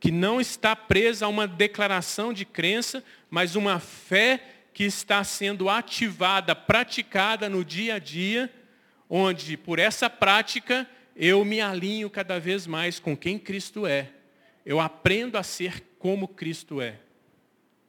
que 0.00 0.10
não 0.10 0.40
está 0.40 0.74
presa 0.74 1.26
a 1.26 1.28
uma 1.28 1.46
declaração 1.46 2.32
de 2.32 2.44
crença, 2.44 3.04
mas 3.30 3.54
uma 3.54 3.78
fé 3.78 4.42
que 4.74 4.82
está 4.82 5.22
sendo 5.22 5.68
ativada, 5.68 6.56
praticada 6.56 7.48
no 7.48 7.64
dia 7.64 7.94
a 7.94 7.98
dia, 8.00 8.52
onde 9.08 9.56
por 9.56 9.78
essa 9.78 10.10
prática 10.10 10.90
eu 11.14 11.44
me 11.44 11.60
alinho 11.60 12.10
cada 12.10 12.40
vez 12.40 12.66
mais 12.66 12.98
com 12.98 13.16
quem 13.16 13.38
Cristo 13.38 13.86
é. 13.86 14.10
Eu 14.66 14.80
aprendo 14.80 15.38
a 15.38 15.44
ser 15.44 15.84
como 16.00 16.26
Cristo 16.26 16.80
é. 16.80 16.98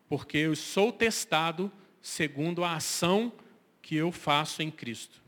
Porque 0.08 0.38
eu 0.38 0.56
sou 0.56 0.92
testado 0.92 1.72
segundo 2.00 2.64
a 2.64 2.76
ação 2.76 3.34
que 3.82 3.96
eu 3.96 4.12
faço 4.12 4.62
em 4.62 4.70
Cristo. 4.70 5.20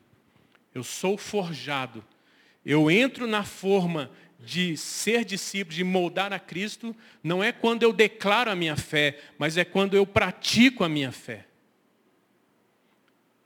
Eu 0.72 0.84
sou 0.84 1.18
forjado. 1.18 2.06
Eu 2.66 2.90
entro 2.90 3.28
na 3.28 3.44
forma 3.44 4.10
de 4.40 4.76
ser 4.76 5.24
discípulo, 5.24 5.76
de 5.76 5.84
moldar 5.84 6.34
a 6.34 6.40
Cristo, 6.40 6.96
não 7.24 7.44
é 7.44 7.52
quando 7.52 7.84
eu 7.84 7.94
declaro 7.94 8.50
a 8.50 8.56
minha 8.56 8.76
fé, 8.76 9.20
mas 9.38 9.58
é 9.58 9.64
quando 9.64 9.96
eu 9.96 10.06
pratico 10.06 10.84
a 10.84 10.90
minha 10.90 11.12
fé. 11.12 11.46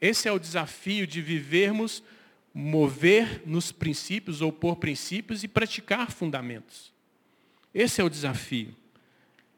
Esse 0.02 0.28
é 0.28 0.32
o 0.32 0.40
desafio 0.40 1.06
de 1.06 1.22
vivermos, 1.22 2.02
mover 2.54 3.44
nos 3.46 3.72
princípios 3.72 4.42
ou 4.42 4.52
por 4.52 4.78
princípios 4.78 5.44
e 5.44 5.48
praticar 5.48 6.12
fundamentos. 6.12 6.94
Esse 7.74 8.02
é 8.02 8.04
o 8.04 8.10
desafio. 8.10 8.76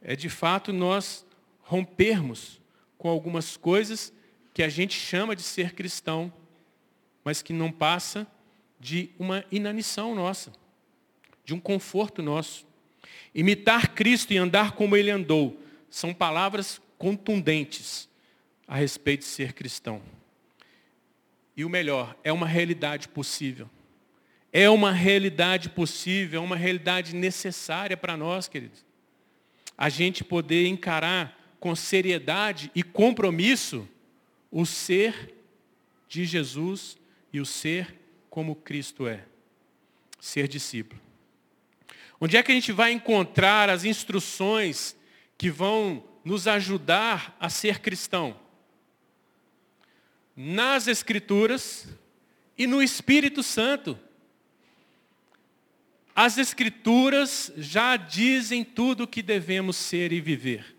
É 0.02 0.16
de 0.16 0.30
fato 0.30 0.74
nós 0.74 1.26
rompermos 1.62 2.60
com 2.98 3.08
algumas 3.08 3.56
coisas 3.56 4.12
que 4.54 4.64
a 4.64 4.70
gente 4.70 5.00
chama 5.00 5.36
de 5.36 5.44
ser 5.44 5.74
cristão, 5.74 6.34
mas 7.24 7.42
que 7.42 7.54
não 7.54 7.72
passa 7.72 8.28
de 8.82 9.12
uma 9.20 9.46
inanição 9.52 10.16
nossa, 10.16 10.52
de 11.46 11.54
um 11.54 11.60
conforto 11.60 12.24
nosso. 12.24 12.66
Imitar 13.34 13.94
Cristo 13.94 14.34
e 14.34 14.38
andar 14.38 14.72
como 14.72 14.98
ele 14.98 15.12
andou 15.12 15.62
são 15.88 16.14
palavras 16.14 16.82
contundentes 16.98 18.10
a 18.68 18.76
respeito 18.76 19.20
de 19.20 19.28
ser 19.28 19.54
cristão. 19.54 20.02
E 21.56 21.64
o 21.64 21.70
melhor, 21.70 22.18
é 22.24 22.34
uma 22.34 22.48
realidade 22.48 23.08
possível. 23.08 23.70
É 24.52 24.70
uma 24.70 24.92
realidade 24.92 25.70
possível, 25.70 26.42
é 26.42 26.44
uma 26.44 26.56
realidade 26.56 27.16
necessária 27.16 27.96
para 27.96 28.18
nós, 28.18 28.48
queridos. 28.48 28.84
A 29.78 29.90
gente 29.90 30.24
poder 30.24 30.66
encarar 30.66 31.38
com 31.60 31.76
seriedade 31.76 32.72
e 32.74 32.82
compromisso 32.82 33.88
o 34.52 34.66
ser 34.66 35.36
de 36.10 36.26
Jesus 36.26 36.98
e 37.32 37.40
o 37.40 37.46
ser 37.46 38.01
como 38.32 38.56
Cristo 38.56 39.08
é. 39.08 39.26
Ser 40.20 40.48
discípulo. 40.48 41.00
Onde 42.20 42.38
é 42.38 42.42
que 42.42 42.52
a 42.52 42.56
gente 42.56 42.72
vai 42.72 42.92
encontrar 42.92 43.70
as 43.70 43.84
instruções 43.84 44.96
que 45.38 45.50
vão 45.52 46.04
nos 46.24 46.48
ajudar 46.48 47.36
a 47.40 47.50
ser 47.50 47.80
cristão? 47.80 48.40
Nas 50.36 50.88
Escrituras 50.88 51.88
e 52.58 52.66
no 52.66 52.82
Espírito 52.82 53.44
Santo. 53.44 54.00
As 56.16 56.38
Escrituras 56.38 57.52
já 57.58 57.98
dizem 57.98 58.64
tudo 58.64 59.04
o 59.04 59.08
que 59.08 59.22
devemos 59.22 59.76
ser 59.76 60.14
e 60.14 60.22
viver. 60.22 60.78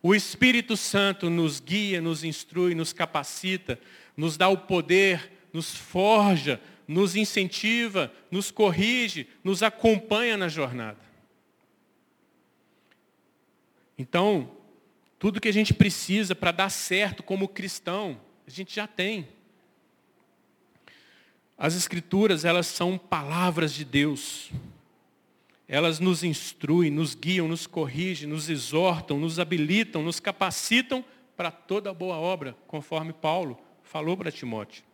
O 0.00 0.14
Espírito 0.14 0.76
Santo 0.76 1.28
nos 1.28 1.58
guia, 1.58 2.00
nos 2.00 2.22
instrui, 2.22 2.74
nos 2.76 2.92
capacita, 2.92 3.80
nos 4.16 4.36
dá 4.36 4.48
o 4.48 4.56
poder, 4.56 5.39
nos 5.52 5.74
forja, 5.74 6.60
nos 6.86 7.14
incentiva, 7.14 8.12
nos 8.30 8.50
corrige, 8.50 9.28
nos 9.44 9.62
acompanha 9.62 10.36
na 10.36 10.48
jornada. 10.48 10.98
Então, 13.96 14.50
tudo 15.18 15.40
que 15.40 15.48
a 15.48 15.52
gente 15.52 15.72
precisa 15.72 16.34
para 16.34 16.50
dar 16.50 16.68
certo 16.68 17.22
como 17.22 17.46
cristão, 17.46 18.20
a 18.46 18.50
gente 18.50 18.74
já 18.74 18.86
tem. 18.86 19.28
As 21.56 21.74
escrituras, 21.74 22.44
elas 22.44 22.66
são 22.66 22.96
palavras 22.96 23.72
de 23.72 23.84
Deus. 23.84 24.50
Elas 25.68 26.00
nos 26.00 26.24
instruem, 26.24 26.90
nos 26.90 27.14
guiam, 27.14 27.46
nos 27.46 27.66
corrigem, 27.66 28.28
nos 28.28 28.48
exortam, 28.48 29.20
nos 29.20 29.38
habilitam, 29.38 30.02
nos 30.02 30.18
capacitam 30.18 31.04
para 31.36 31.50
toda 31.52 31.94
boa 31.94 32.16
obra, 32.16 32.56
conforme 32.66 33.12
Paulo 33.12 33.56
falou 33.84 34.16
para 34.16 34.32
Timóteo 34.32 34.89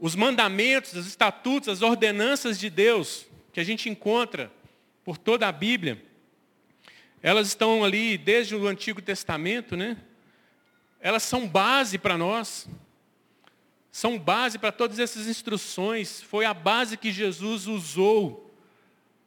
os 0.00 0.16
mandamentos, 0.16 0.94
os 0.94 1.06
estatutos, 1.06 1.68
as 1.68 1.82
ordenanças 1.82 2.58
de 2.58 2.70
Deus 2.70 3.26
que 3.52 3.60
a 3.60 3.64
gente 3.64 3.90
encontra 3.90 4.50
por 5.04 5.18
toda 5.18 5.46
a 5.46 5.52
Bíblia, 5.52 6.02
elas 7.22 7.48
estão 7.48 7.84
ali 7.84 8.16
desde 8.16 8.56
o 8.56 8.66
Antigo 8.66 9.02
Testamento, 9.02 9.76
né? 9.76 9.98
Elas 11.00 11.22
são 11.22 11.46
base 11.46 11.98
para 11.98 12.16
nós. 12.16 12.66
São 13.92 14.18
base 14.18 14.58
para 14.58 14.72
todas 14.72 14.98
essas 14.98 15.26
instruções. 15.26 16.22
Foi 16.22 16.46
a 16.46 16.54
base 16.54 16.96
que 16.96 17.12
Jesus 17.12 17.66
usou 17.66 18.50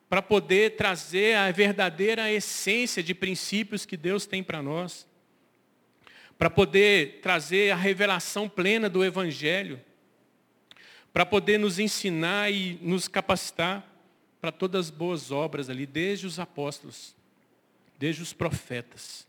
para 0.09 0.21
poder 0.21 0.75
trazer 0.75 1.35
a 1.35 1.51
verdadeira 1.51 2.31
essência 2.31 3.03
de 3.03 3.13
princípios 3.13 3.85
que 3.85 3.97
Deus 3.97 4.25
tem 4.25 4.41
para 4.41 4.61
nós. 4.61 5.05
Para 6.35 6.49
poder 6.49 7.19
trazer 7.21 7.71
a 7.71 7.75
revelação 7.75 8.49
plena 8.49 8.89
do 8.89 9.03
Evangelho 9.03 9.79
para 11.13 11.25
poder 11.25 11.59
nos 11.59 11.77
ensinar 11.77 12.51
e 12.51 12.79
nos 12.81 13.07
capacitar 13.07 13.87
para 14.41 14.51
todas 14.51 14.87
as 14.87 14.91
boas 14.91 15.31
obras 15.31 15.69
ali, 15.69 15.85
desde 15.85 16.25
os 16.25 16.39
apóstolos, 16.39 17.15
desde 17.99 18.23
os 18.23 18.33
profetas. 18.33 19.27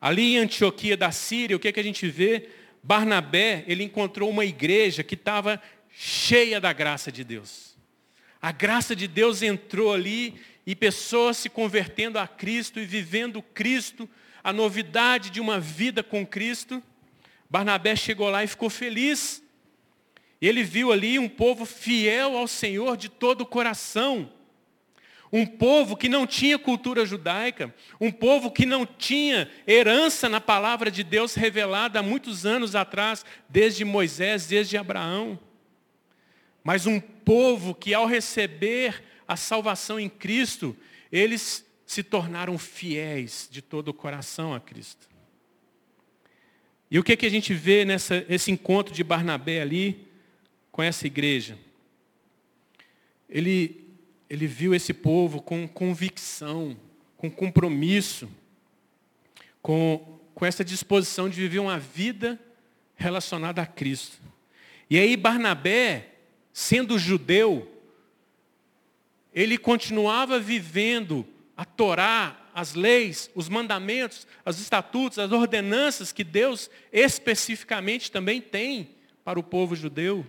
Ali 0.00 0.34
em 0.34 0.38
Antioquia 0.38 0.96
da 0.96 1.12
Síria, 1.12 1.56
o 1.56 1.60
que, 1.60 1.68
é 1.68 1.72
que 1.72 1.80
a 1.80 1.84
gente 1.84 2.08
vê? 2.08 2.48
Barnabé, 2.82 3.64
ele 3.68 3.84
encontrou 3.84 4.28
uma 4.28 4.44
igreja 4.44 5.04
que 5.04 5.14
estava 5.14 5.62
cheia 5.88 6.60
da 6.60 6.72
graça 6.72 7.10
de 7.10 7.22
Deus. 7.22 7.76
A 8.42 8.52
graça 8.52 8.94
de 8.94 9.06
Deus 9.06 9.40
entrou 9.40 9.94
ali 9.94 10.34
e 10.66 10.74
pessoas 10.74 11.36
se 11.36 11.48
convertendo 11.48 12.18
a 12.18 12.26
Cristo 12.26 12.80
e 12.80 12.84
vivendo 12.84 13.40
Cristo, 13.40 14.10
a 14.42 14.52
novidade 14.52 15.30
de 15.30 15.40
uma 15.40 15.58
vida 15.58 16.02
com 16.02 16.26
Cristo. 16.26 16.82
Barnabé 17.48 17.96
chegou 17.96 18.28
lá 18.28 18.44
e 18.44 18.48
ficou 18.48 18.68
feliz 18.68 19.43
ele 20.46 20.62
viu 20.62 20.92
ali 20.92 21.18
um 21.18 21.28
povo 21.28 21.64
fiel 21.64 22.36
ao 22.36 22.46
Senhor 22.46 22.96
de 22.96 23.08
todo 23.08 23.42
o 23.42 23.46
coração. 23.46 24.30
Um 25.32 25.44
povo 25.44 25.96
que 25.96 26.08
não 26.08 26.26
tinha 26.26 26.58
cultura 26.58 27.04
judaica, 27.04 27.74
um 28.00 28.10
povo 28.10 28.52
que 28.52 28.64
não 28.64 28.86
tinha 28.86 29.50
herança 29.66 30.28
na 30.28 30.40
palavra 30.40 30.90
de 30.90 31.02
Deus 31.02 31.34
revelada 31.34 31.98
há 31.98 32.02
muitos 32.02 32.46
anos 32.46 32.76
atrás, 32.76 33.24
desde 33.48 33.84
Moisés, 33.84 34.46
desde 34.46 34.76
Abraão. 34.76 35.38
Mas 36.62 36.86
um 36.86 37.00
povo 37.00 37.74
que 37.74 37.92
ao 37.92 38.06
receber 38.06 39.02
a 39.26 39.36
salvação 39.36 39.98
em 39.98 40.08
Cristo, 40.08 40.76
eles 41.10 41.66
se 41.86 42.02
tornaram 42.02 42.56
fiéis 42.58 43.48
de 43.50 43.60
todo 43.60 43.88
o 43.88 43.94
coração 43.94 44.54
a 44.54 44.60
Cristo. 44.60 45.08
E 46.90 46.98
o 46.98 47.02
que, 47.02 47.16
que 47.16 47.26
a 47.26 47.30
gente 47.30 47.52
vê 47.52 47.84
nesse 47.84 48.50
encontro 48.50 48.94
de 48.94 49.02
Barnabé 49.02 49.60
ali? 49.60 50.03
Com 50.74 50.82
essa 50.82 51.06
igreja. 51.06 51.56
Ele, 53.30 53.86
ele 54.28 54.44
viu 54.44 54.74
esse 54.74 54.92
povo 54.92 55.40
com 55.40 55.68
convicção, 55.68 56.76
com 57.16 57.30
compromisso, 57.30 58.28
com, 59.62 60.18
com 60.34 60.44
essa 60.44 60.64
disposição 60.64 61.28
de 61.28 61.40
viver 61.40 61.60
uma 61.60 61.78
vida 61.78 62.40
relacionada 62.96 63.62
a 63.62 63.66
Cristo. 63.66 64.18
E 64.90 64.98
aí 64.98 65.16
Barnabé, 65.16 66.08
sendo 66.52 66.98
judeu, 66.98 67.70
ele 69.32 69.56
continuava 69.56 70.40
vivendo 70.40 71.24
a 71.56 71.64
Torá, 71.64 72.48
as 72.52 72.74
leis, 72.74 73.30
os 73.32 73.48
mandamentos, 73.48 74.26
os 74.44 74.58
estatutos, 74.58 75.20
as 75.20 75.30
ordenanças 75.30 76.10
que 76.10 76.24
Deus 76.24 76.68
especificamente 76.92 78.10
também 78.10 78.40
tem 78.40 78.88
para 79.24 79.38
o 79.38 79.42
povo 79.44 79.76
judeu. 79.76 80.26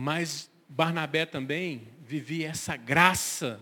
Mas 0.00 0.48
Barnabé 0.68 1.26
também 1.26 1.88
vivia 2.06 2.50
essa 2.50 2.76
graça, 2.76 3.60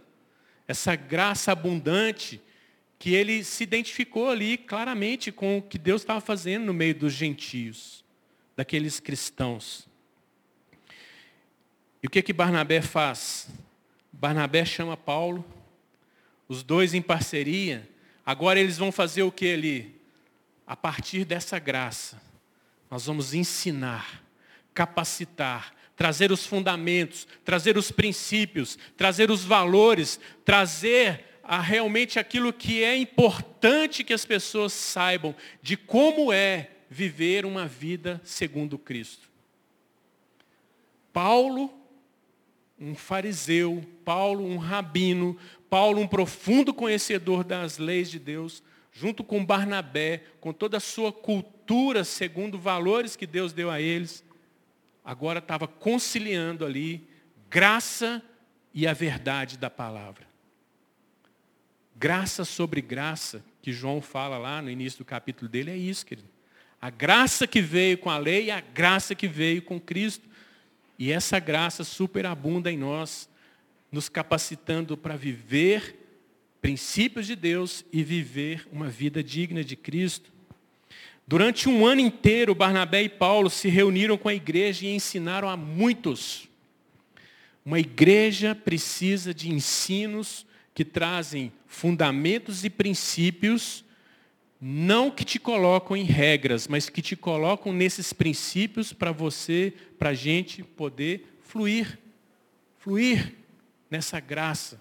essa 0.68 0.94
graça 0.94 1.51
abundante, 1.51 2.42
que 2.99 3.14
ele 3.14 3.42
se 3.42 3.64
identificou 3.64 4.29
ali 4.29 4.59
claramente 4.59 5.33
com 5.33 5.57
o 5.57 5.62
que 5.62 5.79
Deus 5.79 6.03
estava 6.03 6.20
fazendo 6.20 6.66
no 6.66 6.75
meio 6.75 6.94
dos 6.94 7.14
gentios, 7.14 8.05
daqueles 8.55 9.01
cristãos. 9.01 9.88
E 12.03 12.07
o 12.07 12.11
que 12.11 12.20
que 12.20 12.35
Barnabé 12.35 12.83
faz? 12.83 13.49
Barnabé 14.12 14.66
chama 14.66 14.94
Paulo, 14.94 15.42
os 16.46 16.62
dois 16.62 16.92
em 16.92 17.01
parceria. 17.01 17.88
Agora 18.27 18.61
eles 18.61 18.77
vão 18.77 18.92
fazer 18.92 19.22
o 19.22 19.33
que 19.33 19.55
ali? 19.55 19.99
A 20.66 20.77
partir 20.77 21.25
dessa 21.25 21.59
graça, 21.59 22.20
nós 22.90 23.07
vamos 23.07 23.33
ensinar, 23.33 24.22
capacitar, 24.75 25.75
trazer 25.96 26.30
os 26.30 26.44
fundamentos, 26.44 27.26
trazer 27.44 27.78
os 27.78 27.90
princípios, 27.90 28.78
trazer 28.96 29.30
os 29.30 29.42
valores, 29.42 30.20
trazer 30.44 31.24
a 31.42 31.61
realmente 31.61 32.18
aquilo 32.18 32.52
que 32.52 32.85
é 32.85 32.96
importante 32.96 34.04
que 34.04 34.12
as 34.12 34.24
pessoas 34.24 34.72
saibam 34.72 35.35
de 35.62 35.76
como 35.76 36.32
é 36.32 36.70
viver 36.90 37.46
uma 37.46 37.66
vida 37.66 38.20
segundo 38.22 38.76
Cristo. 38.76 39.28
Paulo, 41.12 41.72
um 42.78 42.94
fariseu, 42.94 43.82
Paulo, 44.04 44.44
um 44.44 44.59
rabino, 44.59 45.37
Paulo, 45.70 46.00
um 46.00 46.06
profundo 46.06 46.74
conhecedor 46.74 47.42
das 47.42 47.78
leis 47.78 48.11
de 48.11 48.18
Deus, 48.18 48.62
junto 48.92 49.24
com 49.24 49.44
Barnabé, 49.44 50.24
com 50.40 50.52
toda 50.52 50.76
a 50.76 50.80
sua 50.80 51.12
cultura 51.12 52.04
segundo 52.04 52.59
valores 52.59 53.16
que 53.16 53.26
Deus 53.26 53.52
deu 53.52 53.70
a 53.70 53.80
eles, 53.80 54.22
agora 55.06 55.38
estava 55.38 55.68
conciliando 55.68 56.66
ali 56.66 57.08
graça 57.48 58.20
e 58.74 58.88
a 58.88 58.92
verdade 58.92 59.56
da 59.56 59.70
palavra. 59.70 60.26
Graça 61.94 62.44
sobre 62.44 62.82
graça, 62.82 63.42
que 63.62 63.72
João 63.72 64.02
fala 64.02 64.36
lá 64.36 64.60
no 64.60 64.68
início 64.68 64.98
do 64.98 65.04
capítulo 65.04 65.48
dele, 65.48 65.70
é 65.70 65.76
isso, 65.76 66.04
querido. 66.04 66.28
A 66.82 66.90
graça 66.90 67.46
que 67.46 67.62
veio 67.62 67.96
com 67.96 68.10
a 68.10 68.18
lei 68.18 68.50
a 68.50 68.60
graça 68.60 69.14
que 69.14 69.28
veio 69.28 69.62
com 69.62 69.80
Cristo. 69.80 70.28
E 70.98 71.12
essa 71.12 71.38
graça 71.38 71.84
superabunda 71.84 72.70
em 72.70 72.76
nós, 72.76 73.28
nos 73.92 74.08
capacitando 74.08 74.96
para 74.96 75.16
viver 75.16 75.94
princípios 76.60 77.26
de 77.26 77.36
Deus 77.36 77.84
e 77.92 78.02
viver 78.02 78.66
uma 78.72 78.88
vida 78.88 79.22
digna 79.22 79.62
de 79.62 79.76
Cristo. 79.76 80.32
Durante 81.28 81.68
um 81.68 81.84
ano 81.84 82.00
inteiro, 82.00 82.54
Barnabé 82.54 83.02
e 83.02 83.08
Paulo 83.08 83.50
se 83.50 83.68
reuniram 83.68 84.16
com 84.16 84.28
a 84.28 84.34
igreja 84.34 84.86
e 84.86 84.94
ensinaram 84.94 85.48
a 85.48 85.56
muitos. 85.56 86.48
Uma 87.64 87.80
igreja 87.80 88.54
precisa 88.54 89.34
de 89.34 89.50
ensinos 89.50 90.46
que 90.72 90.84
trazem 90.84 91.52
fundamentos 91.66 92.64
e 92.64 92.70
princípios, 92.70 93.84
não 94.60 95.10
que 95.10 95.24
te 95.24 95.40
colocam 95.40 95.96
em 95.96 96.04
regras, 96.04 96.68
mas 96.68 96.88
que 96.88 97.02
te 97.02 97.16
colocam 97.16 97.72
nesses 97.72 98.12
princípios 98.12 98.92
para 98.92 99.10
você, 99.10 99.72
para 99.98 100.10
a 100.10 100.14
gente 100.14 100.62
poder 100.62 101.38
fluir, 101.40 101.98
fluir 102.78 103.34
nessa 103.90 104.20
graça. 104.20 104.80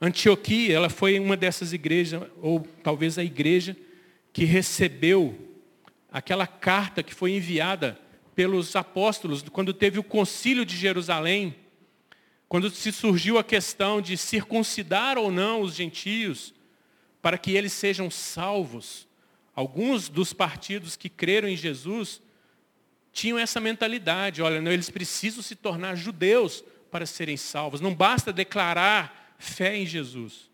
Antioquia, 0.00 0.74
ela 0.74 0.90
foi 0.90 1.20
uma 1.20 1.36
dessas 1.36 1.72
igrejas, 1.72 2.22
ou 2.42 2.66
talvez 2.82 3.18
a 3.18 3.24
igreja, 3.24 3.76
que 4.36 4.44
recebeu 4.44 5.34
aquela 6.12 6.46
carta 6.46 7.02
que 7.02 7.14
foi 7.14 7.32
enviada 7.32 7.98
pelos 8.34 8.76
apóstolos, 8.76 9.42
quando 9.48 9.72
teve 9.72 9.98
o 9.98 10.04
concílio 10.04 10.62
de 10.62 10.76
Jerusalém, 10.76 11.56
quando 12.46 12.68
se 12.68 12.92
surgiu 12.92 13.38
a 13.38 13.42
questão 13.42 13.98
de 13.98 14.14
circuncidar 14.14 15.16
ou 15.16 15.30
não 15.30 15.62
os 15.62 15.74
gentios, 15.74 16.52
para 17.22 17.38
que 17.38 17.52
eles 17.52 17.72
sejam 17.72 18.10
salvos. 18.10 19.08
Alguns 19.54 20.10
dos 20.10 20.34
partidos 20.34 20.96
que 20.96 21.08
creram 21.08 21.48
em 21.48 21.56
Jesus 21.56 22.20
tinham 23.14 23.38
essa 23.38 23.58
mentalidade, 23.58 24.42
olha, 24.42 24.60
não, 24.60 24.70
eles 24.70 24.90
precisam 24.90 25.42
se 25.42 25.54
tornar 25.54 25.94
judeus 25.94 26.62
para 26.90 27.06
serem 27.06 27.38
salvos. 27.38 27.80
Não 27.80 27.94
basta 27.94 28.34
declarar 28.34 29.34
fé 29.38 29.74
em 29.78 29.86
Jesus. 29.86 30.50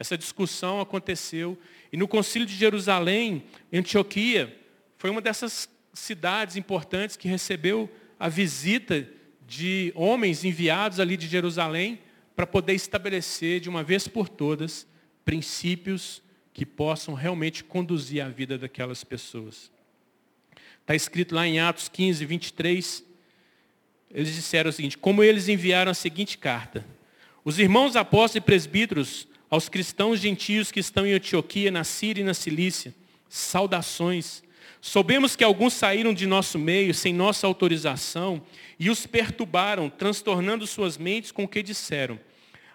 Essa 0.00 0.18
discussão 0.18 0.80
aconteceu 0.80 1.56
e 1.92 1.96
no 1.96 2.06
Concílio 2.06 2.46
de 2.46 2.54
Jerusalém, 2.54 3.44
Antioquia, 3.72 4.56
foi 4.96 5.10
uma 5.10 5.20
dessas 5.20 5.68
cidades 5.92 6.56
importantes 6.56 7.16
que 7.16 7.28
recebeu 7.28 7.90
a 8.18 8.28
visita 8.28 9.08
de 9.46 9.92
homens 9.96 10.44
enviados 10.44 11.00
ali 11.00 11.16
de 11.16 11.26
Jerusalém 11.26 11.98
para 12.36 12.46
poder 12.46 12.74
estabelecer 12.74 13.60
de 13.60 13.68
uma 13.68 13.82
vez 13.82 14.06
por 14.06 14.28
todas 14.28 14.86
princípios 15.24 16.22
que 16.52 16.64
possam 16.64 17.14
realmente 17.14 17.64
conduzir 17.64 18.22
a 18.22 18.28
vida 18.28 18.56
daquelas 18.56 19.02
pessoas. 19.02 19.70
Está 20.80 20.94
escrito 20.94 21.34
lá 21.34 21.46
em 21.46 21.60
Atos 21.60 21.88
15, 21.88 22.24
23, 22.24 23.04
eles 24.12 24.34
disseram 24.34 24.70
o 24.70 24.72
seguinte, 24.72 24.98
como 24.98 25.22
eles 25.22 25.48
enviaram 25.48 25.90
a 25.90 25.94
seguinte 25.94 26.36
carta. 26.36 26.84
Os 27.44 27.58
irmãos 27.58 27.96
apóstolos 27.96 28.36
e 28.36 28.40
presbíteros 28.40 29.26
aos 29.50 29.68
cristãos 29.68 30.20
gentios 30.20 30.70
que 30.70 30.78
estão 30.78 31.04
em 31.04 31.12
Antioquia, 31.12 31.70
na 31.70 31.82
Síria 31.82 32.22
e 32.22 32.24
na 32.24 32.34
Cilícia, 32.34 32.94
saudações. 33.28 34.42
Soubemos 34.80 35.34
que 35.34 35.44
alguns 35.44 35.74
saíram 35.74 36.14
de 36.14 36.26
nosso 36.26 36.58
meio 36.58 36.94
sem 36.94 37.12
nossa 37.12 37.46
autorização 37.46 38.40
e 38.78 38.88
os 38.88 39.06
perturbaram, 39.06 39.90
transtornando 39.90 40.66
suas 40.66 40.96
mentes 40.96 41.32
com 41.32 41.44
o 41.44 41.48
que 41.48 41.62
disseram. 41.62 42.18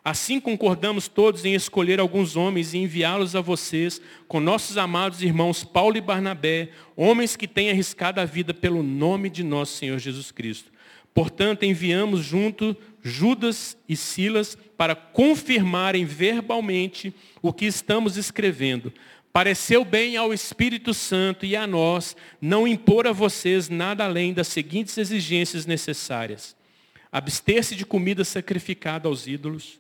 Assim 0.04 0.40
concordamos 0.40 1.08
todos 1.08 1.46
em 1.46 1.56
escolher 1.56 2.00
alguns 2.00 2.36
homens 2.36 2.76
e 2.76 2.78
enviá-los 2.78 3.36
a 3.36 3.42
vocês, 3.42 4.00
com 4.28 4.40
nossos 4.40 4.78
amados 4.78 5.24
irmãos 5.24 5.64
Paulo 5.64 5.98
e 5.98 6.02
Barnabé, 6.02 6.70
homens 6.96 7.36
que 7.36 7.48
têm 7.48 7.72
arriscado 7.72 8.22
a 8.22 8.26
vida 8.26 8.54
pelo 8.54 8.84
nome 8.84 9.32
de 9.32 9.42
nosso 9.42 9.78
Senhor 9.78 9.98
Jesus 9.98 10.30
Cristo. 10.30 10.75
Portanto, 11.16 11.64
enviamos 11.64 12.24
junto 12.24 12.78
Judas 13.02 13.76
e 13.90 13.96
Silas 13.96 14.56
para 14.78 14.96
confirmarem 14.96 16.06
verbalmente 16.06 17.12
o 17.42 17.52
que 17.52 17.66
estamos 17.66 18.18
escrevendo, 18.18 18.94
Pareceu 19.36 19.84
bem 19.84 20.16
ao 20.16 20.34
Espírito 20.34 20.94
Santo 20.94 21.46
e 21.46 21.58
a 21.58 21.68
nós 21.68 22.16
não 22.40 22.66
impor 22.66 23.06
a 23.06 23.12
vocês 23.12 23.68
nada 23.68 24.06
além 24.06 24.34
das 24.34 24.48
seguintes 24.48 24.98
exigências 24.98 25.66
necessárias. 25.66 26.56
Abster-se 27.12 27.76
de 27.76 27.86
comida 27.86 28.24
sacrificada 28.24 29.10
aos 29.10 29.28
ídolos, 29.28 29.78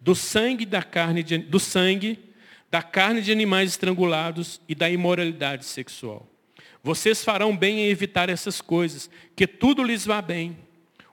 do 0.00 0.14
sangue 0.14 0.64
da 0.64 0.84
carne 0.84 1.24
de, 1.24 1.36
do 1.36 1.58
sangue, 1.58 2.16
da 2.70 2.80
carne 2.80 3.20
de 3.22 3.32
animais 3.32 3.70
estrangulados 3.70 4.60
e 4.68 4.74
da 4.76 4.88
imoralidade 4.88 5.64
sexual. 5.64 6.24
Vocês 6.80 7.24
farão 7.24 7.56
bem 7.56 7.80
em 7.80 7.88
evitar 7.88 8.28
essas 8.28 8.60
coisas, 8.60 9.10
que 9.34 9.48
tudo 9.48 9.82
lhes 9.82 10.06
vá 10.06 10.22
bem. 10.22 10.56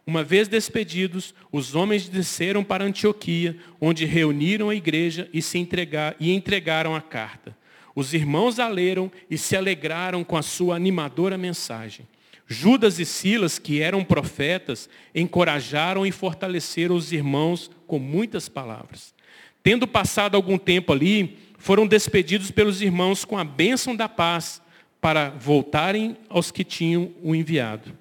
Uma 0.09 0.23
vez 0.23 0.47
despedidos, 0.47 1.35
os 1.51 1.75
homens 1.75 2.09
desceram 2.09 2.63
para 2.63 2.83
Antioquia, 2.83 3.55
onde 3.79 4.05
reuniram 4.05 4.67
a 4.71 4.73
igreja 4.73 5.29
e 5.31 5.39
se 5.39 5.59
entregar, 5.59 6.15
e 6.19 6.33
entregaram 6.33 6.95
a 6.95 6.99
carta. 6.99 7.55
Os 7.93 8.11
irmãos 8.11 8.57
a 8.57 8.67
leram 8.67 9.11
e 9.29 9.37
se 9.37 9.55
alegraram 9.55 10.23
com 10.23 10.35
a 10.35 10.41
sua 10.41 10.75
animadora 10.75 11.37
mensagem. 11.37 12.07
Judas 12.47 12.97
e 12.97 13.05
Silas, 13.05 13.59
que 13.59 13.81
eram 13.83 14.03
profetas, 14.03 14.89
encorajaram 15.13 16.07
e 16.07 16.11
fortaleceram 16.11 16.95
os 16.95 17.11
irmãos 17.11 17.69
com 17.85 17.99
muitas 17.99 18.49
palavras. 18.49 19.13
Tendo 19.61 19.85
passado 19.85 20.33
algum 20.33 20.57
tempo 20.57 20.91
ali, 20.91 21.37
foram 21.59 21.85
despedidos 21.85 22.49
pelos 22.49 22.81
irmãos 22.81 23.23
com 23.23 23.37
a 23.37 23.43
bênção 23.43 23.95
da 23.95 24.09
paz 24.09 24.59
para 24.99 25.29
voltarem 25.29 26.17
aos 26.27 26.49
que 26.49 26.63
tinham 26.63 27.11
o 27.21 27.35
enviado. 27.35 27.93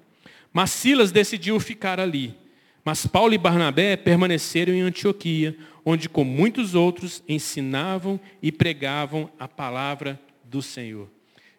Mas 0.51 0.71
Silas 0.71 1.11
decidiu 1.11 1.59
ficar 1.59 1.99
ali. 1.99 2.35
Mas 2.83 3.05
Paulo 3.05 3.33
e 3.33 3.37
Barnabé 3.37 3.95
permaneceram 3.95 4.73
em 4.73 4.81
Antioquia, 4.81 5.55
onde 5.85 6.09
com 6.09 6.23
muitos 6.23 6.75
outros 6.75 7.23
ensinavam 7.27 8.19
e 8.41 8.51
pregavam 8.51 9.31
a 9.39 9.47
palavra 9.47 10.19
do 10.43 10.61
Senhor. 10.61 11.09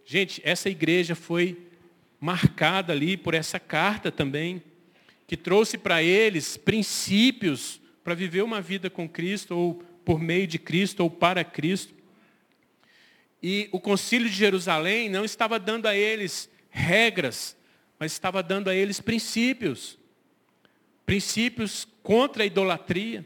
Gente, 0.05 0.41
essa 0.45 0.69
igreja 0.69 1.15
foi 1.15 1.57
marcada 2.21 2.93
ali 2.93 3.17
por 3.17 3.33
essa 3.33 3.61
carta 3.61 4.11
também, 4.11 4.63
que 5.27 5.37
trouxe 5.37 5.79
para 5.79 6.03
eles 6.03 6.57
princípios 6.57 7.81
para 8.03 8.15
viver 8.15 8.43
uma 8.43 8.61
vida 8.61 8.91
com 8.91 9.09
Cristo, 9.09 9.57
ou 9.57 9.75
por 10.05 10.19
meio 10.19 10.47
de 10.47 10.59
Cristo, 10.59 11.01
ou 11.01 11.11
para 11.11 11.45
Cristo. 11.45 11.95
E 13.43 13.69
o 13.71 13.79
concílio 13.79 14.29
de 14.29 14.35
Jerusalém 14.35 15.09
não 15.09 15.25
estava 15.25 15.59
dando 15.59 15.87
a 15.87 15.95
eles 15.95 16.51
regras, 16.69 17.57
mas 18.01 18.11
estava 18.11 18.43
dando 18.43 18.69
a 18.69 18.75
eles 18.75 19.01
princípios. 19.01 19.97
Princípios 21.07 21.87
contra 22.03 22.43
a 22.43 22.47
idolatria 22.47 23.25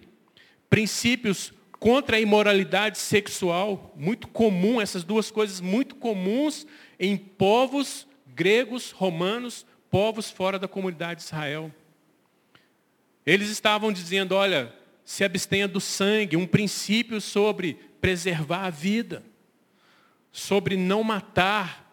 princípios 0.74 1.52
contra 1.78 2.16
a 2.16 2.20
imoralidade 2.20 2.98
sexual, 2.98 3.94
muito 3.96 4.26
comum, 4.26 4.80
essas 4.80 5.04
duas 5.04 5.30
coisas 5.30 5.60
muito 5.60 5.94
comuns 5.94 6.66
em 6.98 7.16
povos 7.16 8.08
gregos, 8.26 8.90
romanos, 8.90 9.64
povos 9.88 10.32
fora 10.32 10.58
da 10.58 10.66
comunidade 10.66 11.20
de 11.20 11.26
Israel. 11.26 11.72
Eles 13.24 13.50
estavam 13.50 13.92
dizendo, 13.92 14.34
olha, 14.34 14.74
se 15.04 15.22
abstenha 15.22 15.68
do 15.68 15.80
sangue, 15.80 16.36
um 16.36 16.44
princípio 16.44 17.20
sobre 17.20 17.74
preservar 18.00 18.64
a 18.64 18.70
vida, 18.70 19.22
sobre 20.32 20.76
não 20.76 21.04
matar, 21.04 21.88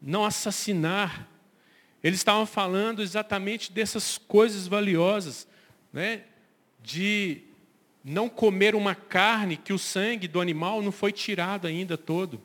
não 0.00 0.24
assassinar. 0.24 1.28
Eles 2.06 2.20
estavam 2.20 2.46
falando 2.46 3.02
exatamente 3.02 3.72
dessas 3.72 4.16
coisas 4.16 4.68
valiosas, 4.68 5.44
né? 5.92 6.22
de 6.80 7.42
não 8.04 8.28
comer 8.28 8.76
uma 8.76 8.94
carne 8.94 9.56
que 9.56 9.72
o 9.72 9.78
sangue 9.78 10.28
do 10.28 10.40
animal 10.40 10.80
não 10.82 10.92
foi 10.92 11.10
tirado 11.10 11.66
ainda 11.66 11.98
todo. 11.98 12.40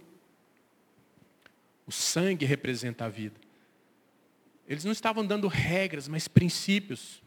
O 1.85 1.91
sangue 1.91 2.43
representa 2.43 3.05
a 3.05 3.07
vida. 3.07 3.39
Eles 4.67 4.83
não 4.83 4.91
estavam 4.91 5.23
dando 5.23 5.47
regras, 5.47 6.07
mas 6.07 6.27
princípios. 6.27 7.21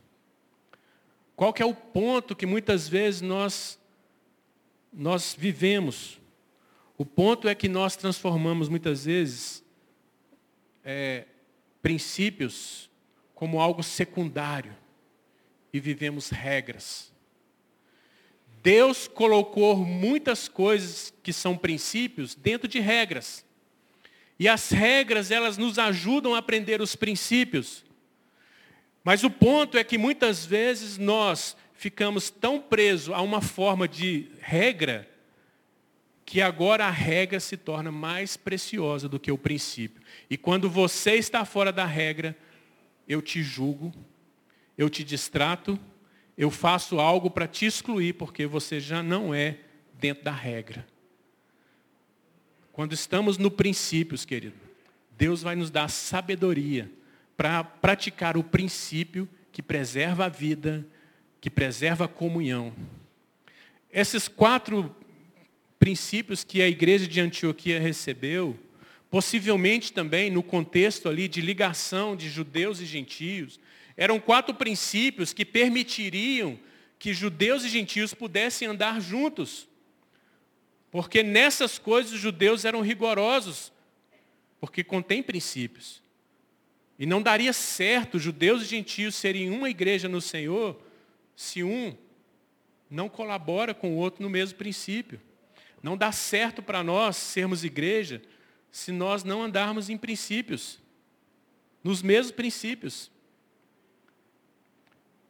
Qual 1.37 1.53
que 1.53 1.63
é 1.63 1.67
o 1.67 1.73
ponto 1.73 2.35
que 2.35 2.47
muitas 2.47 2.89
vezes 2.89 3.21
nós 3.21 3.79
nós 4.93 5.37
vivemos? 5.39 6.19
O 6.99 7.07
ponto 7.07 7.47
é 7.47 7.55
que 7.55 7.69
nós 7.69 7.95
transformamos 7.95 8.69
muitas 8.69 9.05
vezes 9.05 9.63
é, 10.85 11.29
princípios 11.85 12.89
como 13.35 13.61
algo 13.61 13.83
secundário 13.83 14.75
e 15.71 15.79
vivemos 15.79 16.31
regras. 16.31 17.13
Deus 18.63 19.07
colocou 19.07 19.77
muitas 19.77 20.49
coisas 20.49 21.13
que 21.23 21.31
são 21.31 21.59
princípios 21.59 22.35
dentro 22.35 22.67
de 22.67 22.81
regras. 22.81 23.45
E 24.39 24.49
as 24.49 24.71
regras, 24.71 25.31
elas 25.31 25.59
nos 25.59 25.79
ajudam 25.79 26.35
a 26.35 26.39
aprender 26.39 26.81
os 26.81 26.97
princípios. 26.97 27.85
Mas 29.05 29.23
o 29.23 29.29
ponto 29.29 29.77
é 29.77 29.85
que 29.85 29.99
muitas 29.99 30.47
vezes 30.47 30.97
nós 30.97 31.55
ficamos 31.75 32.31
tão 32.31 32.59
presos 32.59 33.15
a 33.15 33.21
uma 33.21 33.43
forma 33.43 33.87
de 33.87 34.31
regra 34.41 35.07
que 36.25 36.41
agora 36.41 36.87
a 36.87 36.91
regra 36.91 37.39
se 37.39 37.57
torna 37.57 37.93
mais 37.93 38.37
preciosa 38.37 39.09
do 39.09 39.21
que 39.21 39.31
o 39.31 39.39
princípio. 39.39 40.03
E 40.29 40.37
quando 40.37 40.71
você 40.71 41.15
está 41.15 41.45
fora 41.45 41.73
da 41.73 41.85
regra, 41.85 42.37
eu 43.07 43.21
te 43.21 43.43
julgo, 43.43 43.93
eu 44.77 44.89
te 44.89 45.05
distrato 45.05 45.79
eu 46.37 46.51
faço 46.51 46.99
algo 46.99 47.31
para 47.31 47.47
te 47.47 47.65
excluir, 47.65 48.15
porque 48.15 48.47
você 48.47 48.81
já 48.81 49.03
não 49.03 49.33
é 49.33 49.59
dentro 49.95 50.25
da 50.25 50.33
regra. 50.33 50.87
Quando 52.73 52.93
estamos 52.93 53.39
no 53.39 53.51
princípios, 53.51 54.25
querido, 54.25 54.57
Deus 55.17 55.43
vai 55.43 55.55
nos 55.55 55.71
dar 55.71 55.89
sabedoria 55.89 56.91
para 57.37 57.63
praticar 57.63 58.37
o 58.37 58.43
princípio 58.43 59.29
que 59.53 59.63
preserva 59.63 60.27
a 60.27 60.29
vida, 60.29 60.85
que 61.41 61.49
preserva 61.49 62.07
a 62.07 62.09
comunhão. 62.09 62.73
Esses 63.93 64.27
quatro 64.27 64.95
princípios 65.85 66.43
que 66.43 66.63
a 66.63 66.67
igreja 66.67 67.07
de 67.07 67.21
Antioquia 67.21 67.79
recebeu, 67.79 68.59
possivelmente 69.11 69.93
também 69.93 70.31
no 70.31 70.43
contexto 70.43 71.11
ali 71.11 71.29
de 71.29 71.43
ligação 71.43 72.17
de 72.17 72.31
judeus 72.31 72.81
e 72.81 72.87
gentios, 72.87 73.61
eram 73.95 74.19
quatro 74.19 74.55
princípios 74.55 75.35
que 75.35 75.45
permitiriam 75.45 76.59
que 76.99 77.13
judeus 77.13 77.65
e 77.65 77.69
gentios 77.69 78.15
pudessem 78.15 78.67
andar 78.67 78.99
juntos. 78.99 79.69
Porque 80.91 81.23
nessas 81.23 81.79
coisas 81.79 82.15
os 82.15 82.19
judeus 82.19 82.65
eram 82.65 82.81
rigorosos, 82.81 83.71
porque 84.59 84.83
contém 84.83 85.23
princípios. 85.23 86.03
E 86.99 87.05
não 87.05 87.21
daria 87.21 87.53
certo 87.53 88.19
judeus 88.19 88.63
e 88.63 88.65
gentios 88.65 89.17
serem 89.17 89.51
uma 89.51 89.69
igreja 89.69 90.09
no 90.09 90.23
Senhor 90.23 90.81
se 91.37 91.63
um 91.63 91.95
não 92.89 93.07
colabora 93.07 93.75
com 93.75 93.93
o 93.93 93.99
outro 93.99 94.23
no 94.23 94.31
mesmo 94.31 94.57
princípio. 94.57 95.21
Não 95.85 95.99
dá 95.99 96.11
certo 96.11 96.63
para 96.63 96.83
nós 96.83 97.15
sermos 97.15 97.63
igreja 97.63 98.23
se 98.73 98.91
nós 98.91 99.23
não 99.23 99.43
andarmos 99.43 99.91
em 99.91 99.99
princípios, 99.99 100.79
nos 101.83 102.01
mesmos 102.01 102.33
princípios. 102.33 103.11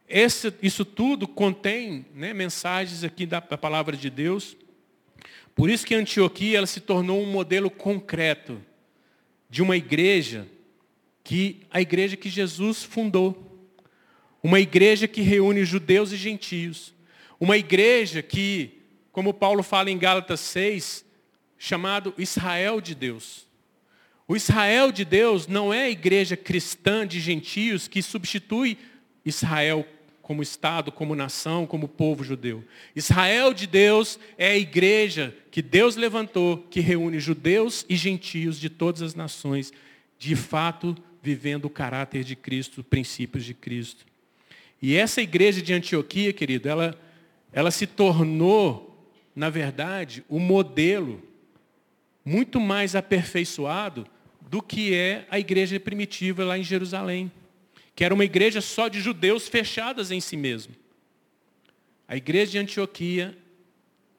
Esse, 0.07 0.53
isso 0.61 0.85
tudo 0.85 1.27
contém 1.27 2.05
né, 2.15 2.33
mensagens 2.33 3.03
aqui 3.03 3.25
da, 3.25 3.41
da, 3.41 3.57
palavra 3.57 3.97
de 3.97 4.09
Deus. 4.09 4.55
Por 5.53 5.69
isso 5.69 5.85
que 5.85 5.93
Antioquia 5.93 6.59
ela 6.59 6.67
se 6.67 6.79
tornou 6.79 7.21
um 7.21 7.29
modelo 7.29 7.69
concreto 7.69 8.63
de 9.49 9.61
uma 9.61 9.75
igreja 9.75 10.47
que 11.21 11.63
a 11.69 11.81
igreja 11.81 12.15
que 12.15 12.29
Jesus 12.29 12.81
fundou. 12.81 13.67
Uma 14.41 14.61
igreja 14.61 15.05
que 15.05 15.19
reúne 15.19 15.65
judeus 15.65 16.13
e 16.13 16.15
gentios. 16.15 16.93
Uma 17.41 17.57
igreja 17.57 18.21
que, 18.21 18.84
como 19.15 19.33
Paulo 19.33 19.63
fala 19.63 19.89
em 19.89 19.97
Gálatas 19.97 20.41
6, 20.41 21.05
chamado 21.57 22.13
Israel 22.17 22.81
de 22.81 22.93
Deus. 22.93 23.47
O 24.27 24.35
Israel 24.35 24.91
de 24.91 25.05
Deus 25.05 25.47
não 25.47 25.73
é 25.73 25.83
a 25.83 25.89
igreja 25.89 26.35
cristã 26.35 27.07
de 27.07 27.21
gentios 27.21 27.87
que 27.87 28.01
substitui 28.01 28.77
Israel 29.23 29.87
como 30.21 30.43
Estado, 30.43 30.91
como 30.91 31.15
nação, 31.15 31.65
como 31.65 31.87
povo 31.87 32.25
judeu. 32.25 32.61
Israel 32.93 33.53
de 33.53 33.65
Deus 33.65 34.19
é 34.37 34.49
a 34.49 34.57
igreja 34.57 35.33
que 35.49 35.61
Deus 35.61 35.95
levantou, 35.95 36.67
que 36.69 36.81
reúne 36.81 37.17
judeus 37.17 37.85
e 37.87 37.95
gentios 37.95 38.59
de 38.59 38.69
todas 38.69 39.01
as 39.01 39.15
nações, 39.15 39.71
de 40.19 40.35
fato 40.35 40.93
vivendo 41.23 41.63
o 41.63 41.69
caráter 41.69 42.25
de 42.25 42.35
Cristo, 42.35 42.83
princípios 42.83 43.45
de 43.45 43.53
Cristo. 43.53 44.05
E 44.81 44.97
essa 44.97 45.21
igreja 45.21 45.61
de 45.61 45.71
Antioquia, 45.71 46.33
querido, 46.33 46.67
ela, 46.67 46.99
ela 47.53 47.71
se 47.71 47.87
tornou, 47.87 48.91
na 49.35 49.49
verdade, 49.49 50.23
o 50.29 50.39
modelo 50.39 51.21
muito 52.23 52.59
mais 52.59 52.95
aperfeiçoado 52.95 54.07
do 54.41 54.61
que 54.61 54.93
é 54.93 55.27
a 55.29 55.39
igreja 55.39 55.79
primitiva 55.79 56.43
lá 56.43 56.57
em 56.57 56.63
Jerusalém 56.63 57.31
que 57.95 58.03
era 58.03 58.13
uma 58.13 58.25
igreja 58.25 58.59
só 58.59 58.89
de 58.89 58.99
judeus 58.99 59.47
fechadas 59.47 60.11
em 60.11 60.19
si 60.19 60.35
mesmo. 60.35 60.75
A 62.07 62.17
igreja 62.17 62.51
de 62.51 62.57
Antioquia 62.57 63.35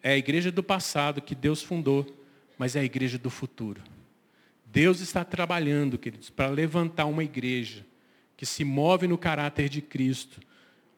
é 0.02 0.12
a 0.12 0.16
igreja 0.16 0.50
do 0.50 0.62
passado 0.62 1.20
que 1.20 1.34
Deus 1.34 1.62
fundou, 1.62 2.06
mas 2.56 2.74
é 2.74 2.80
a 2.80 2.84
igreja 2.84 3.18
do 3.18 3.28
futuro. 3.28 3.82
Deus 4.64 5.00
está 5.00 5.24
trabalhando, 5.24 5.98
queridos, 5.98 6.30
para 6.30 6.48
levantar 6.48 7.04
uma 7.04 7.22
igreja 7.22 7.84
que 8.36 8.46
se 8.46 8.64
move 8.64 9.06
no 9.06 9.18
caráter 9.18 9.68
de 9.68 9.82
Cristo, 9.82 10.40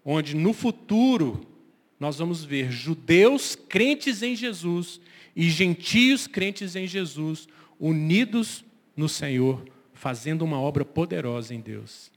onde 0.05 0.35
no 0.35 0.53
futuro 0.53 1.41
nós 1.99 2.19
vamos 2.19 2.45
ver 2.45 2.71
judeus 2.71 3.57
crentes 3.57 4.23
em 4.23 4.37
Jesus 4.37 5.01
e 5.35 5.49
gentios 5.51 6.27
crentes 6.27 6.77
em 6.77 6.87
Jesus, 6.87 7.49
unidos 7.79 8.65
no 8.97 9.09
Senhor, 9.09 9.65
fazendo 9.93 10.43
uma 10.43 10.61
obra 10.61 10.85
poderosa 10.85 11.55
em 11.55 11.61
Deus. 11.61 12.11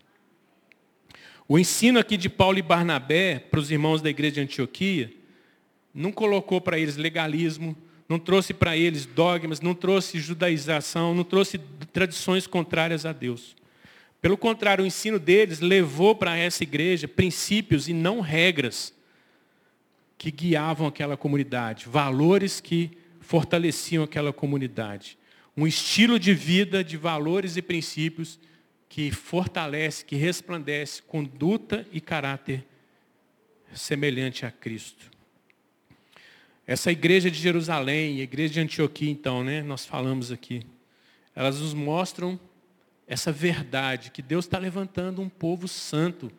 O 1.47 1.59
ensino 1.59 1.99
aqui 1.99 2.15
de 2.15 2.29
Paulo 2.29 2.57
e 2.57 2.61
Barnabé 2.61 3.39
para 3.39 3.59
os 3.59 3.71
irmãos 3.71 4.01
da 4.01 4.09
igreja 4.09 4.35
de 4.35 4.41
Antioquia 4.41 5.11
não 5.93 6.11
colocou 6.11 6.61
para 6.61 6.79
eles 6.79 6.95
legalismo, 6.95 7.75
não 8.07 8.19
trouxe 8.19 8.53
para 8.53 8.77
eles 8.77 9.05
dogmas, 9.05 9.59
não 9.59 9.73
trouxe 9.73 10.19
judaização, 10.19 11.13
não 11.13 11.23
trouxe 11.23 11.57
tradições 11.91 12.47
contrárias 12.47 13.05
a 13.05 13.11
Deus. 13.11 13.55
Pelo 14.21 14.37
contrário, 14.37 14.83
o 14.83 14.87
ensino 14.87 15.17
deles 15.19 15.59
levou 15.59 16.15
para 16.15 16.37
essa 16.37 16.63
igreja 16.63 17.07
princípios 17.07 17.87
e 17.87 17.93
não 17.93 18.19
regras 18.19 18.93
que 20.21 20.29
guiavam 20.29 20.85
aquela 20.85 21.17
comunidade, 21.17 21.87
valores 21.89 22.61
que 22.61 22.91
fortaleciam 23.21 24.03
aquela 24.03 24.31
comunidade. 24.31 25.17
Um 25.57 25.65
estilo 25.65 26.19
de 26.19 26.31
vida 26.31 26.83
de 26.83 26.95
valores 26.95 27.57
e 27.57 27.61
princípios 27.61 28.39
que 28.87 29.09
fortalece, 29.09 30.05
que 30.05 30.15
resplandece 30.15 31.01
conduta 31.01 31.87
e 31.91 31.99
caráter 31.99 32.63
semelhante 33.73 34.45
a 34.45 34.51
Cristo. 34.51 35.09
Essa 36.67 36.91
igreja 36.91 37.31
de 37.31 37.39
Jerusalém, 37.39 38.19
a 38.19 38.23
igreja 38.23 38.53
de 38.53 38.59
Antioquia, 38.59 39.09
então, 39.09 39.43
né, 39.43 39.63
nós 39.63 39.87
falamos 39.87 40.31
aqui, 40.31 40.61
elas 41.35 41.59
nos 41.59 41.73
mostram 41.73 42.39
essa 43.07 43.31
verdade, 43.31 44.11
que 44.11 44.21
Deus 44.21 44.45
está 44.45 44.59
levantando 44.59 45.19
um 45.19 45.29
povo 45.29 45.67
santo 45.67 46.31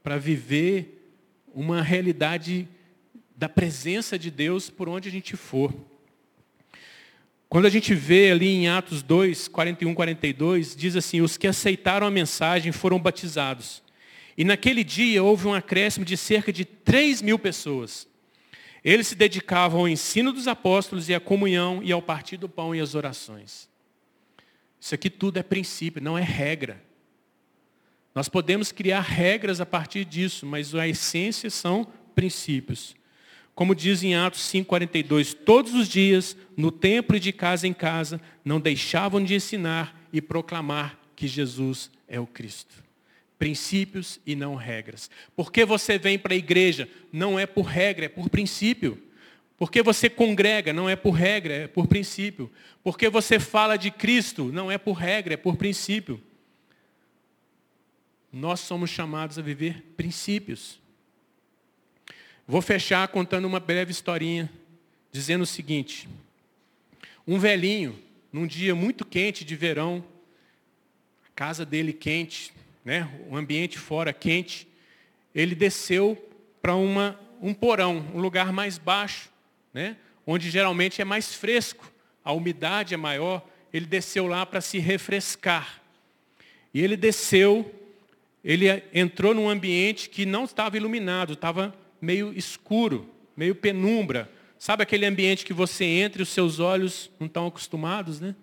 para 0.00 0.16
viver 0.16 1.12
uma 1.52 1.82
realidade 1.82 2.68
da 3.40 3.48
presença 3.48 4.18
de 4.18 4.30
Deus 4.30 4.68
por 4.68 4.86
onde 4.86 5.08
a 5.08 5.10
gente 5.10 5.34
for. 5.34 5.74
Quando 7.48 7.64
a 7.64 7.70
gente 7.70 7.94
vê 7.94 8.30
ali 8.30 8.48
em 8.48 8.68
Atos 8.68 9.02
2, 9.02 9.48
41, 9.48 9.94
42, 9.94 10.76
diz 10.76 10.94
assim, 10.94 11.22
os 11.22 11.38
que 11.38 11.46
aceitaram 11.46 12.06
a 12.06 12.10
mensagem 12.10 12.70
foram 12.70 13.00
batizados. 13.00 13.82
E 14.36 14.44
naquele 14.44 14.84
dia 14.84 15.22
houve 15.22 15.46
um 15.48 15.54
acréscimo 15.54 16.04
de 16.04 16.18
cerca 16.18 16.52
de 16.52 16.66
3 16.66 17.22
mil 17.22 17.38
pessoas. 17.38 18.06
Eles 18.84 19.06
se 19.06 19.14
dedicavam 19.14 19.80
ao 19.80 19.88
ensino 19.88 20.34
dos 20.34 20.46
apóstolos 20.46 21.08
e 21.08 21.14
à 21.14 21.18
comunhão 21.18 21.80
e 21.82 21.90
ao 21.90 22.02
partir 22.02 22.36
do 22.36 22.48
pão 22.48 22.74
e 22.74 22.80
às 22.80 22.94
orações. 22.94 23.70
Isso 24.78 24.94
aqui 24.94 25.08
tudo 25.08 25.38
é 25.38 25.42
princípio, 25.42 26.02
não 26.02 26.18
é 26.18 26.22
regra. 26.22 26.84
Nós 28.14 28.28
podemos 28.28 28.70
criar 28.70 29.00
regras 29.00 29.62
a 29.62 29.66
partir 29.66 30.04
disso, 30.04 30.44
mas 30.44 30.74
a 30.74 30.86
essência 30.86 31.48
são 31.48 31.86
princípios. 32.14 32.99
Como 33.60 33.74
diz 33.74 34.02
em 34.02 34.14
Atos 34.14 34.40
5,42, 34.44 35.34
todos 35.34 35.74
os 35.74 35.86
dias, 35.86 36.34
no 36.56 36.72
templo 36.72 37.14
e 37.14 37.20
de 37.20 37.30
casa 37.30 37.68
em 37.68 37.74
casa, 37.74 38.18
não 38.42 38.58
deixavam 38.58 39.22
de 39.22 39.34
ensinar 39.34 40.08
e 40.10 40.22
proclamar 40.22 40.98
que 41.14 41.28
Jesus 41.28 41.90
é 42.08 42.18
o 42.18 42.26
Cristo. 42.26 42.74
Princípios 43.38 44.18
e 44.24 44.34
não 44.34 44.54
regras. 44.54 45.10
Porque 45.36 45.62
você 45.66 45.98
vem 45.98 46.18
para 46.18 46.32
a 46.32 46.38
igreja? 46.38 46.88
Não 47.12 47.38
é 47.38 47.44
por 47.44 47.66
regra, 47.66 48.06
é 48.06 48.08
por 48.08 48.30
princípio. 48.30 48.96
Porque 49.58 49.82
você 49.82 50.08
congrega, 50.08 50.72
não 50.72 50.88
é 50.88 50.96
por 50.96 51.10
regra, 51.10 51.52
é 51.52 51.68
por 51.68 51.86
princípio. 51.86 52.50
Porque 52.82 53.10
você 53.10 53.38
fala 53.38 53.76
de 53.76 53.90
Cristo, 53.90 54.50
não 54.50 54.70
é 54.70 54.78
por 54.78 54.94
regra, 54.94 55.34
é 55.34 55.36
por 55.36 55.58
princípio. 55.58 56.18
Nós 58.32 58.60
somos 58.60 58.88
chamados 58.88 59.38
a 59.38 59.42
viver 59.42 59.82
princípios. 59.98 60.79
Vou 62.50 62.60
fechar 62.60 63.06
contando 63.06 63.44
uma 63.44 63.60
breve 63.60 63.92
historinha, 63.92 64.50
dizendo 65.12 65.42
o 65.42 65.46
seguinte. 65.46 66.08
Um 67.24 67.38
velhinho, 67.38 67.96
num 68.32 68.44
dia 68.44 68.74
muito 68.74 69.04
quente 69.04 69.44
de 69.44 69.54
verão, 69.54 70.04
a 71.24 71.30
casa 71.32 71.64
dele 71.64 71.92
quente, 71.92 72.52
né, 72.84 73.08
o 73.28 73.36
ambiente 73.36 73.78
fora 73.78 74.12
quente, 74.12 74.66
ele 75.32 75.54
desceu 75.54 76.18
para 76.60 76.74
um 76.74 77.54
porão, 77.54 78.04
um 78.12 78.18
lugar 78.18 78.52
mais 78.52 78.78
baixo, 78.78 79.30
né, 79.72 79.96
onde 80.26 80.50
geralmente 80.50 81.00
é 81.00 81.04
mais 81.04 81.32
fresco, 81.32 81.88
a 82.24 82.32
umidade 82.32 82.94
é 82.94 82.96
maior, 82.96 83.46
ele 83.72 83.86
desceu 83.86 84.26
lá 84.26 84.44
para 84.44 84.60
se 84.60 84.80
refrescar. 84.80 85.80
E 86.74 86.80
ele 86.80 86.96
desceu, 86.96 87.72
ele 88.42 88.66
entrou 88.92 89.34
num 89.34 89.48
ambiente 89.48 90.10
que 90.10 90.26
não 90.26 90.46
estava 90.46 90.76
iluminado, 90.76 91.34
estava 91.34 91.78
meio 92.00 92.32
escuro, 92.36 93.08
meio 93.36 93.54
penumbra. 93.54 94.30
Sabe 94.58 94.82
aquele 94.82 95.06
ambiente 95.06 95.44
que 95.44 95.52
você 95.52 95.84
entra 95.84 96.20
e 96.20 96.24
os 96.24 96.28
seus 96.28 96.58
olhos 96.58 97.10
não 97.18 97.26
estão 97.26 97.46
acostumados, 97.46 98.20
né? 98.20 98.34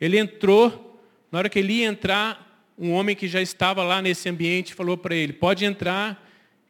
Ele 0.00 0.18
entrou, 0.18 1.00
na 1.30 1.38
hora 1.38 1.48
que 1.48 1.58
ele 1.58 1.74
ia 1.74 1.86
entrar, 1.86 2.46
um 2.78 2.92
homem 2.92 3.16
que 3.16 3.26
já 3.26 3.40
estava 3.40 3.82
lá 3.82 4.02
nesse 4.02 4.28
ambiente 4.28 4.74
falou 4.74 4.96
para 4.96 5.14
ele, 5.14 5.32
pode 5.32 5.64
entrar, 5.64 6.22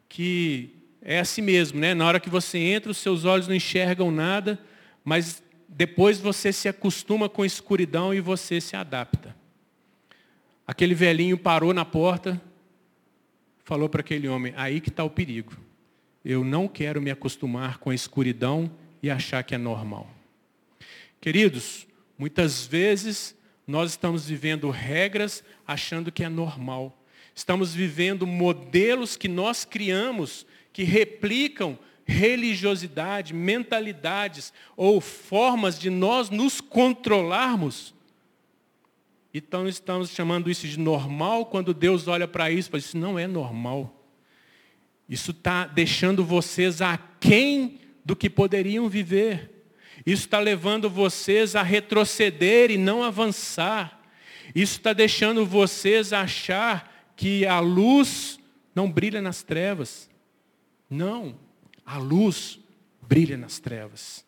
que 0.07 0.69
é 1.01 1.19
assim 1.19 1.41
mesmo, 1.41 1.79
né? 1.79 1.93
Na 1.93 2.05
hora 2.05 2.19
que 2.19 2.29
você 2.29 2.57
entra, 2.57 2.91
os 2.91 2.97
seus 2.97 3.25
olhos 3.25 3.47
não 3.47 3.55
enxergam 3.55 4.09
nada, 4.09 4.57
mas 5.03 5.43
depois 5.67 6.19
você 6.19 6.53
se 6.53 6.67
acostuma 6.67 7.27
com 7.27 7.41
a 7.41 7.45
escuridão 7.45 8.13
e 8.13 8.21
você 8.21 8.61
se 8.61 8.75
adapta. 8.75 9.35
Aquele 10.65 10.95
velhinho 10.95 11.37
parou 11.37 11.73
na 11.73 11.85
porta, 11.85 12.41
falou 13.63 13.89
para 13.89 14.01
aquele 14.01 14.27
homem, 14.27 14.53
aí 14.55 14.79
que 14.79 14.89
está 14.89 15.03
o 15.03 15.09
perigo. 15.09 15.66
Eu 16.29 16.43
não 16.43 16.67
quero 16.67 17.01
me 17.01 17.09
acostumar 17.09 17.77
com 17.77 17.89
a 17.89 17.95
escuridão 17.95 18.69
e 19.01 19.09
achar 19.09 19.43
que 19.43 19.55
é 19.55 19.57
normal. 19.57 20.11
Queridos, 21.21 21.87
muitas 22.17 22.67
vezes 22.67 23.33
nós 23.65 23.91
estamos 23.91 24.27
vivendo 24.27 24.69
regras 24.69 25.41
achando 25.65 26.11
que 26.11 26.25
é 26.25 26.29
normal. 26.29 27.01
Estamos 27.33 27.73
vivendo 27.73 28.27
modelos 28.27 29.15
que 29.15 29.29
nós 29.29 29.63
criamos 29.63 30.45
que 30.73 30.83
replicam 30.83 31.79
religiosidade, 32.05 33.33
mentalidades 33.33 34.51
ou 34.75 34.99
formas 34.99 35.79
de 35.79 35.89
nós 35.89 36.29
nos 36.29 36.59
controlarmos. 36.59 37.95
Então 39.33 39.65
estamos 39.65 40.09
chamando 40.09 40.51
isso 40.51 40.67
de 40.67 40.77
normal, 40.77 41.45
quando 41.45 41.73
Deus 41.73 42.05
olha 42.05 42.27
para 42.27 42.51
isso 42.51 42.67
e 42.67 42.71
fala, 42.71 42.79
isso 42.79 42.97
não 42.97 43.17
é 43.17 43.27
normal. 43.27 43.96
Isso 45.09 45.31
está 45.31 45.65
deixando 45.65 46.23
vocês 46.23 46.81
aquém 46.81 47.79
do 48.03 48.15
que 48.15 48.29
poderiam 48.29 48.89
viver. 48.89 49.51
Isso 50.05 50.25
está 50.25 50.39
levando 50.39 50.89
vocês 50.89 51.55
a 51.55 51.63
retroceder 51.63 52.71
e 52.71 52.77
não 52.77 53.03
avançar. 53.03 54.01
Isso 54.53 54.77
está 54.77 54.93
deixando 54.93 55.45
vocês 55.45 56.13
achar 56.13 57.11
que 57.15 57.45
a 57.45 57.59
luz 57.59 58.39
não 58.75 58.91
brilha 58.91 59.21
nas 59.21 59.43
trevas. 59.43 60.09
Não, 60.89 61.37
a 61.85 61.97
luz 61.97 62.59
brilha 63.01 63.37
nas 63.37 63.59
trevas. 63.59 64.25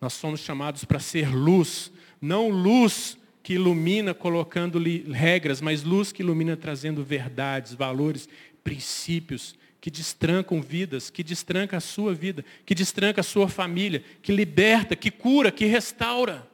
Nós 0.00 0.12
somos 0.12 0.40
chamados 0.40 0.84
para 0.84 0.98
ser 0.98 1.34
luz, 1.34 1.92
não 2.20 2.48
luz 2.48 3.18
que 3.42 3.54
ilumina 3.54 4.14
colocando 4.14 4.78
regras, 5.12 5.60
mas 5.60 5.82
luz 5.82 6.12
que 6.12 6.22
ilumina 6.22 6.56
trazendo 6.56 7.02
verdades, 7.02 7.74
valores, 7.74 8.28
princípios 8.62 9.54
que 9.80 9.90
destrancam 9.90 10.60
vidas, 10.60 11.08
que 11.08 11.24
destranca 11.24 11.78
a 11.78 11.80
sua 11.80 12.14
vida, 12.14 12.44
que 12.66 12.74
destranca 12.74 13.22
a 13.22 13.24
sua 13.24 13.48
família, 13.48 14.04
que 14.20 14.30
liberta, 14.30 14.94
que 14.94 15.10
cura, 15.10 15.50
que 15.50 15.64
restaura. 15.64 16.46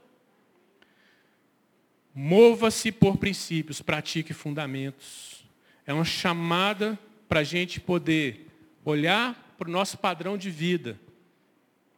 Mova-se 2.14 2.93
por 2.93 3.16
princípios, 3.16 3.83
pratique 3.83 4.33
fundamentos. 4.33 5.45
É 5.85 5.93
uma 5.93 6.05
chamada 6.05 6.99
para 7.29 7.41
a 7.41 7.45
gente 7.45 7.81
poder 7.81 8.47
olhar 8.85 9.55
para 9.59 9.68
o 9.68 9.72
nosso 9.72 9.99
padrão 9.99 10.39
de 10.39 10.51
vida. 10.51 10.99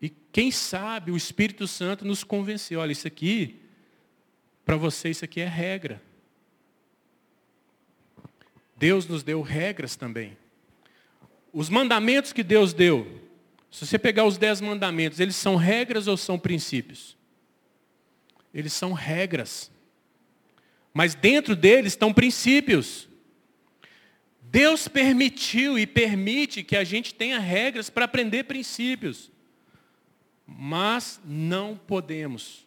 E 0.01 0.09
quem 0.09 0.51
sabe 0.51 1.11
o 1.11 1.16
Espírito 1.16 1.66
Santo 1.66 2.05
nos 2.05 2.24
convenceu, 2.24 2.81
olha, 2.81 2.93
isso 2.93 3.07
aqui, 3.07 3.61
para 4.64 4.76
você 4.76 5.11
isso 5.11 5.24
aqui 5.24 5.41
é 5.41 5.47
regra. 5.47 6.03
Deus 8.76 9.07
nos 9.07 9.22
deu 9.22 9.43
regras 9.43 9.95
também. 9.95 10.37
Os 11.59 11.68
mandamentos 11.68 12.32
que 12.32 12.44
Deus 12.44 12.72
deu, 12.72 13.20
se 13.68 13.84
você 13.84 13.98
pegar 13.98 14.24
os 14.24 14.38
dez 14.38 14.61
mandamentos, 14.61 15.18
eles 15.18 15.34
são 15.34 15.56
regras 15.56 16.06
ou 16.06 16.16
são 16.16 16.38
princípios? 16.38 17.16
Eles 18.54 18.72
são 18.72 18.92
regras. 18.92 19.68
Mas 20.94 21.16
dentro 21.16 21.56
deles 21.56 21.94
estão 21.94 22.14
princípios. 22.14 23.09
Deus 24.40 24.86
permitiu 24.86 25.76
e 25.76 25.84
permite 25.84 26.62
que 26.62 26.76
a 26.76 26.84
gente 26.84 27.12
tenha 27.12 27.40
regras 27.40 27.90
para 27.90 28.04
aprender 28.04 28.44
princípios. 28.44 29.28
Mas 30.46 31.20
não 31.24 31.76
podemos 31.76 32.64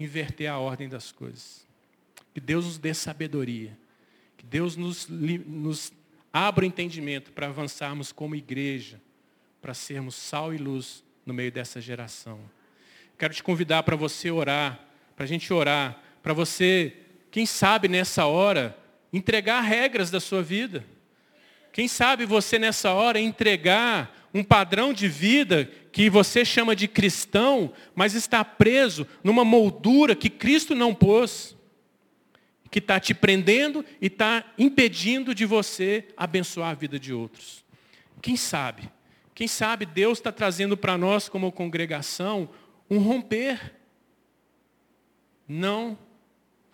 inverter 0.00 0.48
a 0.50 0.56
ordem 0.56 0.88
das 0.88 1.12
coisas. 1.12 1.62
Que 2.32 2.40
Deus 2.40 2.64
nos 2.64 2.78
dê 2.78 2.94
sabedoria. 2.94 3.78
Que 4.38 4.46
Deus 4.46 4.76
nos, 4.76 5.06
nos 5.10 5.92
abra 6.32 6.64
o 6.64 6.68
entendimento 6.68 7.32
para 7.32 7.46
avançarmos 7.46 8.12
como 8.12 8.34
igreja, 8.34 9.00
para 9.60 9.74
sermos 9.74 10.14
sal 10.14 10.54
e 10.54 10.58
luz 10.58 11.02
no 11.24 11.34
meio 11.34 11.50
dessa 11.50 11.80
geração. 11.80 12.40
Quero 13.18 13.34
te 13.34 13.42
convidar 13.42 13.82
para 13.82 13.96
você 13.96 14.30
orar, 14.30 14.78
para 15.16 15.24
a 15.24 15.28
gente 15.28 15.52
orar, 15.52 16.00
para 16.22 16.32
você, 16.32 16.94
quem 17.30 17.44
sabe 17.44 17.88
nessa 17.88 18.26
hora, 18.26 18.76
entregar 19.12 19.60
regras 19.60 20.10
da 20.10 20.20
sua 20.20 20.42
vida. 20.42 20.84
Quem 21.72 21.88
sabe 21.88 22.24
você 22.24 22.58
nessa 22.58 22.92
hora 22.92 23.18
entregar 23.18 24.28
um 24.32 24.44
padrão 24.44 24.92
de 24.92 25.08
vida 25.08 25.70
que 25.90 26.08
você 26.08 26.44
chama 26.44 26.76
de 26.76 26.86
cristão, 26.86 27.72
mas 27.94 28.14
está 28.14 28.44
preso 28.44 29.06
numa 29.24 29.44
moldura 29.44 30.14
que 30.14 30.30
Cristo 30.30 30.74
não 30.74 30.94
pôs 30.94 31.56
que 32.70 32.78
está 32.78 33.00
te 33.00 33.14
prendendo 33.14 33.84
e 34.00 34.06
está 34.06 34.44
impedindo 34.58 35.34
de 35.34 35.44
você 35.44 36.06
abençoar 36.16 36.70
a 36.70 36.74
vida 36.74 36.98
de 36.98 37.12
outros. 37.12 37.64
Quem 38.20 38.36
sabe? 38.36 38.90
Quem 39.34 39.46
sabe 39.46 39.86
Deus 39.86 40.18
está 40.18 40.32
trazendo 40.32 40.76
para 40.76 40.98
nós, 40.98 41.28
como 41.28 41.52
congregação, 41.52 42.48
um 42.90 42.98
romper. 42.98 43.74
Não 45.46 45.98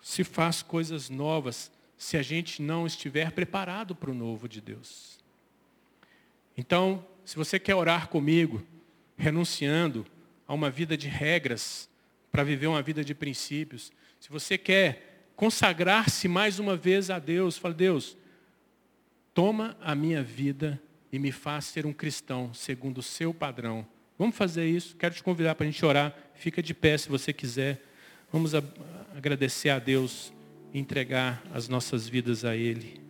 se 0.01 0.23
faz 0.23 0.61
coisas 0.61 1.09
novas 1.09 1.71
se 1.97 2.17
a 2.17 2.21
gente 2.21 2.61
não 2.61 2.85
estiver 2.85 3.31
preparado 3.31 3.95
para 3.95 4.11
o 4.11 4.15
novo 4.15 4.49
de 4.49 4.59
Deus. 4.59 5.19
Então, 6.57 7.05
se 7.23 7.35
você 7.35 7.57
quer 7.59 7.75
orar 7.75 8.09
comigo, 8.09 8.65
renunciando 9.17 10.05
a 10.47 10.53
uma 10.53 10.69
vida 10.69 10.97
de 10.97 11.07
regras, 11.07 11.89
para 12.31 12.43
viver 12.43 12.67
uma 12.67 12.81
vida 12.81 13.03
de 13.03 13.15
princípios, 13.15 13.93
se 14.19 14.29
você 14.29 14.57
quer 14.57 15.14
consagrar-se 15.35 16.27
mais 16.27 16.59
uma 16.59 16.75
vez 16.75 17.09
a 17.09 17.19
Deus. 17.19 17.57
Fala, 17.57 17.73
Deus, 17.73 18.17
toma 19.33 19.75
a 19.81 19.93
minha 19.93 20.23
vida 20.23 20.81
e 21.11 21.19
me 21.19 21.31
faz 21.31 21.65
ser 21.65 21.85
um 21.85 21.93
cristão 21.93 22.53
segundo 22.53 22.99
o 22.99 23.03
seu 23.03 23.33
padrão. 23.33 23.85
Vamos 24.17 24.35
fazer 24.35 24.67
isso. 24.67 24.95
Quero 24.95 25.13
te 25.13 25.21
convidar 25.21 25.55
para 25.55 25.65
a 25.65 25.69
gente 25.69 25.85
orar. 25.85 26.15
Fica 26.35 26.63
de 26.63 26.73
pé 26.73 26.97
se 26.97 27.09
você 27.09 27.33
quiser. 27.33 27.81
Vamos 28.31 28.53
agradecer 29.15 29.69
a 29.69 29.79
Deus 29.79 30.33
e 30.73 30.79
entregar 30.79 31.43
as 31.53 31.67
nossas 31.67 32.07
vidas 32.07 32.45
a 32.45 32.55
Ele. 32.55 33.01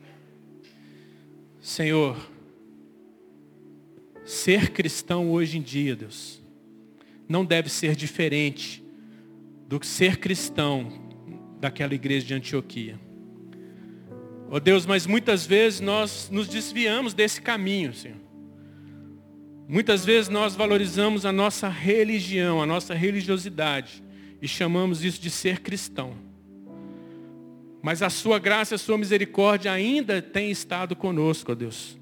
Senhor, 1.61 2.17
ser 4.23 4.71
cristão 4.71 5.31
hoje 5.31 5.57
em 5.57 5.61
dia, 5.61 5.95
Deus, 5.95 6.41
não 7.27 7.43
deve 7.43 7.69
ser 7.69 7.95
diferente 7.95 8.83
do 9.67 9.79
que 9.79 9.87
ser 9.87 10.17
cristão 10.17 11.04
daquela 11.65 11.95
igreja 11.95 12.27
de 12.27 12.33
Antioquia. 12.35 12.99
Ó 14.51 14.57
oh 14.57 14.59
Deus, 14.59 14.85
mas 14.85 15.07
muitas 15.07 15.47
vezes 15.47 15.79
nós 15.79 16.29
nos 16.31 16.47
desviamos 16.47 17.15
desse 17.15 17.41
caminho, 17.41 17.91
Senhor. 17.91 18.17
Muitas 19.67 20.05
vezes 20.05 20.29
nós 20.29 20.55
valorizamos 20.55 21.25
a 21.25 21.31
nossa 21.31 21.67
religião, 21.67 22.61
a 22.61 22.67
nossa 22.67 22.93
religiosidade 22.93 24.03
e 24.39 24.47
chamamos 24.47 25.03
isso 25.03 25.19
de 25.19 25.31
ser 25.31 25.61
cristão. 25.61 26.13
Mas 27.81 28.03
a 28.03 28.11
sua 28.11 28.37
graça 28.37 28.75
a 28.75 28.77
sua 28.77 28.97
misericórdia 28.97 29.71
ainda 29.71 30.21
tem 30.21 30.51
estado 30.51 30.95
conosco, 30.95 31.51
ó 31.51 31.55
Deus. 31.55 31.97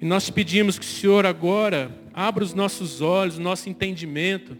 E 0.00 0.04
nós 0.04 0.28
pedimos 0.30 0.80
que 0.80 0.84
o 0.84 0.88
Senhor 0.88 1.24
agora 1.24 1.96
abra 2.12 2.42
os 2.42 2.54
nossos 2.54 3.00
olhos, 3.00 3.38
nosso 3.38 3.68
entendimento, 3.68 4.58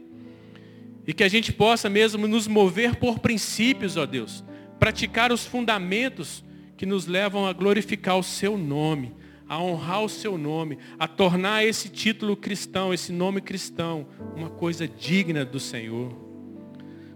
e 1.06 1.14
que 1.14 1.22
a 1.22 1.28
gente 1.28 1.52
possa 1.52 1.88
mesmo 1.88 2.26
nos 2.26 2.48
mover 2.48 2.96
por 2.96 3.20
princípios, 3.20 3.96
ó 3.96 4.04
Deus. 4.04 4.44
Praticar 4.78 5.32
os 5.32 5.46
fundamentos 5.46 6.44
que 6.76 6.84
nos 6.84 7.06
levam 7.06 7.46
a 7.46 7.52
glorificar 7.52 8.18
o 8.18 8.22
seu 8.22 8.58
nome, 8.58 9.14
a 9.48 9.62
honrar 9.62 10.02
o 10.02 10.08
seu 10.08 10.36
nome, 10.36 10.78
a 10.98 11.06
tornar 11.06 11.64
esse 11.64 11.88
título 11.88 12.36
cristão, 12.36 12.92
esse 12.92 13.12
nome 13.12 13.40
cristão, 13.40 14.08
uma 14.34 14.50
coisa 14.50 14.88
digna 14.88 15.44
do 15.44 15.60
Senhor. 15.60 16.12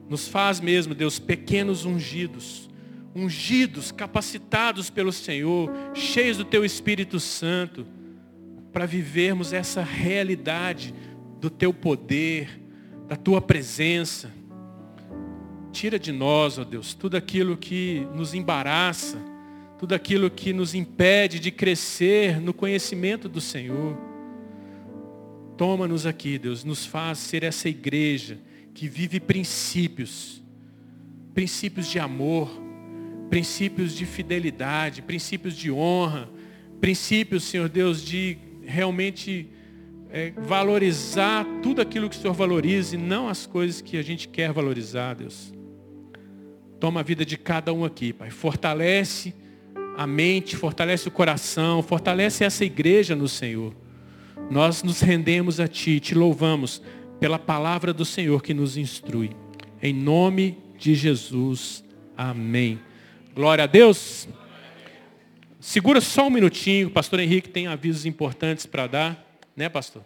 Nos 0.08 0.28
faz 0.28 0.60
mesmo, 0.60 0.94
Deus, 0.94 1.18
pequenos 1.18 1.84
ungidos, 1.84 2.70
ungidos, 3.14 3.90
capacitados 3.90 4.88
pelo 4.88 5.12
Senhor, 5.12 5.70
cheios 5.94 6.36
do 6.36 6.44
teu 6.44 6.64
Espírito 6.64 7.18
Santo, 7.18 7.86
para 8.72 8.86
vivermos 8.86 9.52
essa 9.52 9.82
realidade 9.82 10.94
do 11.40 11.50
teu 11.50 11.72
poder, 11.74 12.59
da 13.10 13.16
tua 13.16 13.42
presença. 13.42 14.30
Tira 15.72 15.98
de 15.98 16.12
nós, 16.12 16.58
ó 16.58 16.64
Deus, 16.64 16.94
tudo 16.94 17.16
aquilo 17.16 17.56
que 17.56 18.06
nos 18.14 18.34
embaraça, 18.34 19.18
tudo 19.80 19.96
aquilo 19.96 20.30
que 20.30 20.52
nos 20.52 20.76
impede 20.76 21.40
de 21.40 21.50
crescer 21.50 22.40
no 22.40 22.54
conhecimento 22.54 23.28
do 23.28 23.40
Senhor. 23.40 23.98
Toma-nos 25.56 26.06
aqui, 26.06 26.38
Deus, 26.38 26.62
nos 26.62 26.86
faz 26.86 27.18
ser 27.18 27.42
essa 27.42 27.68
igreja 27.68 28.38
que 28.72 28.86
vive 28.86 29.18
princípios, 29.18 30.40
princípios 31.34 31.88
de 31.88 31.98
amor, 31.98 32.48
princípios 33.28 33.92
de 33.92 34.06
fidelidade, 34.06 35.02
princípios 35.02 35.56
de 35.56 35.68
honra, 35.68 36.30
princípios, 36.80 37.42
Senhor 37.42 37.68
Deus, 37.68 38.04
de 38.04 38.38
realmente 38.64 39.48
é, 40.12 40.32
valorizar 40.36 41.46
tudo 41.62 41.80
aquilo 41.80 42.08
que 42.08 42.16
o 42.16 42.18
Senhor 42.18 42.34
valoriza 42.34 42.96
e 42.96 42.98
não 42.98 43.28
as 43.28 43.46
coisas 43.46 43.80
que 43.80 43.96
a 43.96 44.02
gente 44.02 44.28
quer 44.28 44.52
valorizar, 44.52 45.14
Deus. 45.14 45.52
Toma 46.78 47.00
a 47.00 47.02
vida 47.02 47.24
de 47.24 47.36
cada 47.36 47.72
um 47.72 47.84
aqui, 47.84 48.12
Pai. 48.12 48.30
Fortalece 48.30 49.34
a 49.96 50.06
mente, 50.06 50.56
fortalece 50.56 51.08
o 51.08 51.10
coração, 51.10 51.82
fortalece 51.82 52.42
essa 52.42 52.64
igreja 52.64 53.14
no 53.14 53.28
Senhor. 53.28 53.74
Nós 54.50 54.82
nos 54.82 55.00
rendemos 55.00 55.60
a 55.60 55.68
Ti, 55.68 56.00
te 56.00 56.14
louvamos 56.14 56.82
pela 57.20 57.38
palavra 57.38 57.92
do 57.92 58.04
Senhor 58.04 58.42
que 58.42 58.54
nos 58.54 58.76
instrui. 58.76 59.30
Em 59.82 59.92
nome 59.92 60.58
de 60.78 60.94
Jesus. 60.94 61.84
Amém. 62.16 62.80
Glória 63.34 63.64
a 63.64 63.66
Deus. 63.66 64.26
Segura 65.60 66.00
só 66.00 66.26
um 66.26 66.30
minutinho, 66.30 66.88
o 66.88 66.90
pastor 66.90 67.20
Henrique 67.20 67.50
tem 67.50 67.66
avisos 67.66 68.06
importantes 68.06 68.64
para 68.64 68.86
dar, 68.86 69.29
né, 69.56 69.68
pastor? 69.68 70.02